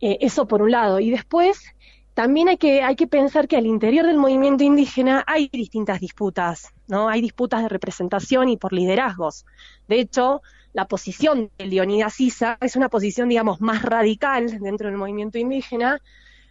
Eh, 0.00 0.18
eso 0.20 0.48
por 0.48 0.62
un 0.62 0.70
lado. 0.70 0.98
Y 0.98 1.10
después, 1.10 1.74
también 2.14 2.48
hay 2.48 2.56
que, 2.56 2.82
hay 2.82 2.96
que 2.96 3.06
pensar 3.06 3.48
que 3.48 3.56
al 3.56 3.66
interior 3.66 4.06
del 4.06 4.18
movimiento 4.18 4.64
indígena 4.64 5.24
hay 5.26 5.48
distintas 5.52 6.00
disputas, 6.00 6.72
¿no? 6.88 7.08
Hay 7.08 7.20
disputas 7.20 7.62
de 7.62 7.68
representación 7.68 8.48
y 8.48 8.56
por 8.56 8.72
liderazgos. 8.72 9.46
De 9.88 10.00
hecho, 10.00 10.42
la 10.72 10.86
posición 10.88 11.50
de 11.58 11.66
Leonidas 11.66 12.14
Sisa 12.14 12.58
es 12.60 12.76
una 12.76 12.88
posición, 12.88 13.28
digamos, 13.28 13.60
más 13.60 13.82
radical 13.82 14.58
dentro 14.60 14.88
del 14.88 14.96
movimiento 14.96 15.38
indígena 15.38 16.00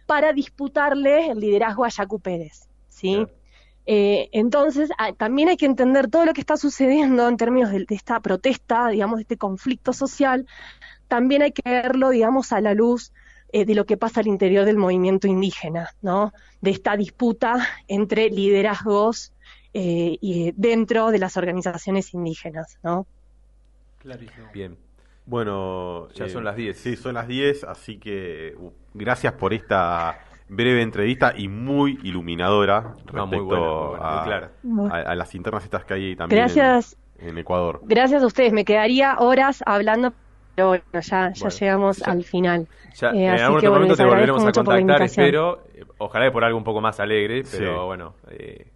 para 0.06 0.32
disputarle 0.32 1.30
el 1.30 1.40
liderazgo 1.40 1.84
a 1.84 1.88
Yacu 1.88 2.20
Pérez, 2.20 2.68
¿sí? 2.88 3.14
Claro. 3.14 3.41
Eh, 3.86 4.28
entonces, 4.32 4.90
a, 4.98 5.12
también 5.12 5.48
hay 5.48 5.56
que 5.56 5.66
entender 5.66 6.08
todo 6.08 6.24
lo 6.24 6.32
que 6.32 6.40
está 6.40 6.56
sucediendo 6.56 7.28
en 7.28 7.36
términos 7.36 7.70
de, 7.70 7.84
de, 7.84 7.94
esta 7.94 8.20
protesta, 8.20 8.88
digamos, 8.88 9.16
de 9.16 9.22
este 9.22 9.36
conflicto 9.36 9.92
social, 9.92 10.46
también 11.08 11.42
hay 11.42 11.52
que 11.52 11.68
verlo, 11.68 12.10
digamos, 12.10 12.52
a 12.52 12.60
la 12.60 12.74
luz 12.74 13.12
eh, 13.54 13.66
de 13.66 13.74
lo 13.74 13.84
que 13.84 13.98
pasa 13.98 14.20
al 14.20 14.28
interior 14.28 14.64
del 14.64 14.78
movimiento 14.78 15.26
indígena, 15.26 15.90
¿no? 16.00 16.32
De 16.62 16.70
esta 16.70 16.96
disputa 16.96 17.68
entre 17.86 18.30
liderazgos 18.30 19.34
eh, 19.74 20.16
y 20.22 20.52
dentro 20.56 21.10
de 21.10 21.18
las 21.18 21.36
organizaciones 21.36 22.14
indígenas, 22.14 22.78
¿no? 22.82 23.06
Clarísimo. 23.98 24.48
Bien. 24.54 24.78
Bueno, 25.26 26.08
ya 26.14 26.30
son 26.30 26.44
las 26.44 26.56
10. 26.56 26.78
Sí, 26.78 26.96
son 26.96 27.12
las 27.12 27.28
10, 27.28 27.64
así 27.64 27.98
que 27.98 28.54
uh, 28.58 28.72
gracias 28.94 29.34
por 29.34 29.52
esta 29.52 30.18
breve 30.52 30.82
entrevista 30.82 31.32
y 31.36 31.48
muy 31.48 31.98
iluminadora 32.02 32.80
no, 32.80 32.94
respecto 32.94 33.26
muy 33.26 33.38
buena, 33.38 33.66
muy 33.66 33.88
buena, 33.88 34.20
a, 34.20 34.24
clara. 34.24 34.50
a, 34.90 35.10
a, 35.10 35.14
las 35.14 35.34
internas 35.34 35.64
estas 35.64 35.84
que 35.84 35.94
hay 35.94 36.16
también 36.16 36.40
Gracias. 36.40 36.96
En, 37.18 37.30
en, 37.30 37.38
Ecuador. 37.38 37.80
Gracias 37.84 38.22
a 38.22 38.26
ustedes, 38.26 38.52
me 38.52 38.64
quedaría 38.64 39.16
horas 39.18 39.62
hablando, 39.64 40.12
pero 40.54 40.68
bueno, 40.68 40.84
ya, 40.92 41.00
ya 41.00 41.32
bueno, 41.40 41.48
llegamos 41.48 41.96
ya, 41.98 42.12
al 42.12 42.24
final. 42.24 42.68
Ya, 42.94 43.10
eh, 43.10 43.26
en 43.26 43.30
algún 43.30 43.58
otro 43.58 43.70
bueno, 43.70 43.84
momento 43.84 43.96
te 43.96 44.04
volveremos 44.04 44.44
a 44.44 44.52
contactar, 44.52 45.02
espero, 45.02 45.62
eh, 45.74 45.84
ojalá 45.98 46.30
por 46.30 46.44
algo 46.44 46.58
un 46.58 46.64
poco 46.64 46.80
más 46.80 47.00
alegre, 47.00 47.42
pero 47.50 47.80
sí. 47.80 47.86
bueno... 47.86 48.14
Eh, 48.28 48.66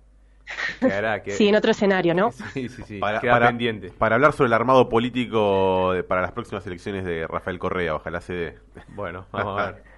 Quedará, 0.80 1.22
que... 1.24 1.32
Sí, 1.32 1.48
en 1.48 1.56
otro 1.56 1.72
escenario, 1.72 2.14
¿no? 2.14 2.30
Sí, 2.54 2.68
sí, 2.68 2.82
sí. 2.86 2.98
Para, 2.98 3.20
para, 3.20 3.48
pendiente. 3.48 3.90
Para 3.90 4.14
hablar 4.14 4.32
sobre 4.32 4.46
el 4.46 4.54
armado 4.54 4.88
político 4.88 5.92
de, 5.92 6.04
para 6.04 6.22
las 6.22 6.32
próximas 6.32 6.66
elecciones 6.66 7.04
de 7.04 7.26
Rafael 7.26 7.58
Correa, 7.58 7.96
ojalá 7.96 8.20
se 8.20 8.32
dé. 8.32 8.58
Bueno, 8.94 9.26
vamos 9.32 9.60
a 9.60 9.66
ver. 9.72 9.82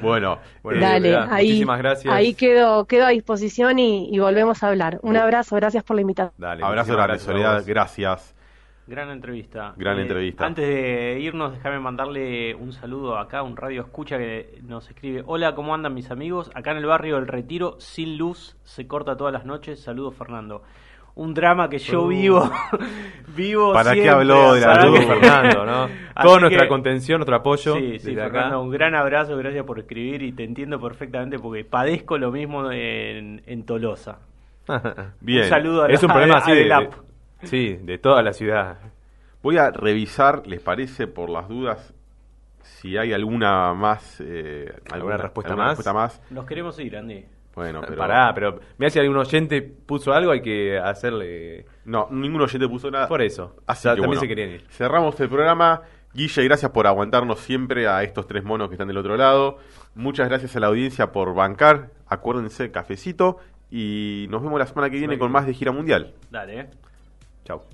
Bueno, 0.00 0.38
bueno 0.62 0.80
dale, 0.80 1.10
verdad, 1.10 1.28
ahí, 1.30 1.46
muchísimas 1.46 1.78
gracias. 1.78 2.14
Ahí 2.14 2.34
quedo, 2.34 2.86
quedo 2.86 3.06
a 3.06 3.10
disposición 3.10 3.78
y, 3.78 4.08
y, 4.10 4.18
volvemos 4.18 4.62
a 4.62 4.68
hablar. 4.68 4.98
Un 5.02 5.16
abrazo, 5.16 5.56
gracias 5.56 5.84
por 5.84 5.96
la 5.96 6.02
invitación. 6.02 6.34
Dale, 6.38 6.64
abrazo 6.64 6.92
grande, 6.94 7.18
Soledad, 7.18 7.62
gracias. 7.66 8.34
Gran 8.86 9.10
entrevista. 9.10 9.74
Gran 9.76 9.98
eh, 9.98 10.02
entrevista. 10.02 10.44
Antes 10.44 10.66
de 10.66 11.18
irnos, 11.20 11.52
déjame 11.52 11.78
mandarle 11.78 12.54
un 12.56 12.72
saludo 12.72 13.16
acá, 13.16 13.42
un 13.42 13.56
radio 13.56 13.82
escucha 13.82 14.18
que 14.18 14.58
nos 14.64 14.88
escribe. 14.88 15.22
Hola, 15.26 15.54
¿cómo 15.54 15.72
andan 15.72 15.94
mis 15.94 16.10
amigos? 16.10 16.50
Acá 16.54 16.72
en 16.72 16.78
el 16.78 16.86
barrio 16.86 17.18
El 17.18 17.28
Retiro, 17.28 17.76
sin 17.78 18.18
luz, 18.18 18.56
se 18.64 18.88
corta 18.88 19.16
todas 19.16 19.32
las 19.32 19.44
noches. 19.44 19.80
Saludos, 19.80 20.16
Fernando. 20.16 20.62
Un 21.14 21.34
drama 21.34 21.68
que 21.68 21.78
yo 21.78 22.04
uh. 22.04 22.08
vivo, 22.08 22.50
vivo 23.36 23.72
¿Para 23.72 23.92
siempre, 23.92 24.02
qué 24.02 24.10
habló 24.10 24.54
de 24.54 24.60
la 24.62 24.86
luz, 24.86 25.04
Fernando, 25.04 25.66
no? 25.66 25.88
Toda 26.22 26.40
nuestra 26.40 26.62
que, 26.62 26.68
contención, 26.68 27.18
nuestro 27.18 27.36
apoyo. 27.36 27.74
Sí, 27.74 27.98
sí, 27.98 28.14
Fernando, 28.14 28.38
acá. 28.38 28.58
un 28.58 28.70
gran 28.70 28.94
abrazo, 28.94 29.36
gracias 29.36 29.64
por 29.66 29.78
escribir 29.78 30.22
y 30.22 30.32
te 30.32 30.44
entiendo 30.44 30.80
perfectamente 30.80 31.38
porque 31.38 31.64
padezco 31.64 32.16
lo 32.16 32.32
mismo 32.32 32.72
en, 32.72 33.42
en 33.46 33.64
Tolosa. 33.64 34.20
Bien. 35.20 35.42
Un 35.42 35.48
saludo 35.48 35.82
a 35.84 35.88
Es 35.88 36.02
la, 36.02 36.06
un 36.06 36.12
problema 36.12 36.34
a, 36.36 36.38
así 36.38 36.50
a 36.52 36.54
de, 36.54 36.64
de, 36.64 36.90
Sí, 37.42 37.78
de 37.82 37.98
toda 37.98 38.22
la 38.22 38.32
ciudad. 38.32 38.78
Voy 39.42 39.58
a 39.58 39.70
revisar, 39.70 40.46
¿les 40.46 40.60
parece, 40.60 41.08
por 41.08 41.28
las 41.28 41.48
dudas, 41.48 41.92
si 42.62 42.96
hay 42.96 43.12
alguna 43.12 43.74
más... 43.74 44.20
Eh, 44.20 44.66
alguna, 44.70 44.94
¿Alguna, 44.94 45.16
respuesta, 45.16 45.52
alguna 45.52 45.66
más? 45.66 45.76
respuesta 45.76 45.92
más? 45.92 46.22
Nos 46.30 46.46
queremos 46.46 46.78
ir, 46.78 46.96
Andy. 46.96 47.24
Bueno, 47.54 47.80
pero... 47.86 47.96
Pará, 47.96 48.32
pero 48.34 48.60
mira 48.78 48.90
si 48.90 48.98
algún 48.98 49.16
oyente 49.16 49.62
puso 49.62 50.12
algo, 50.12 50.32
hay 50.32 50.40
que 50.40 50.78
hacerle... 50.78 51.66
No, 51.84 52.08
ningún 52.10 52.40
oyente 52.40 52.68
puso 52.68 52.90
nada. 52.90 53.08
Por 53.08 53.22
eso. 53.22 53.56
Así 53.66 53.80
o 53.80 53.82
sea, 53.82 53.92
que, 53.92 54.00
también 54.00 54.08
bueno, 54.08 54.20
se 54.20 54.28
querían 54.28 54.50
ir. 54.50 54.64
Cerramos 54.70 55.18
el 55.20 55.28
programa. 55.28 55.82
Guille, 56.14 56.44
gracias 56.44 56.70
por 56.70 56.86
aguantarnos 56.86 57.40
siempre 57.40 57.88
a 57.88 58.02
estos 58.02 58.26
tres 58.26 58.44
monos 58.44 58.68
que 58.68 58.74
están 58.74 58.88
del 58.88 58.98
otro 58.98 59.16
lado. 59.16 59.58
Muchas 59.94 60.28
gracias 60.28 60.56
a 60.56 60.60
la 60.60 60.66
audiencia 60.66 61.12
por 61.12 61.34
bancar. 61.34 61.90
Acuérdense, 62.06 62.70
cafecito. 62.70 63.38
Y 63.70 64.26
nos 64.28 64.42
vemos 64.42 64.58
la 64.58 64.66
semana 64.66 64.90
que 64.90 64.98
viene 64.98 65.18
con 65.18 65.32
más 65.32 65.46
de 65.46 65.54
Gira 65.54 65.72
Mundial. 65.72 66.14
Dale. 66.30 66.68
Chao. 67.44 67.64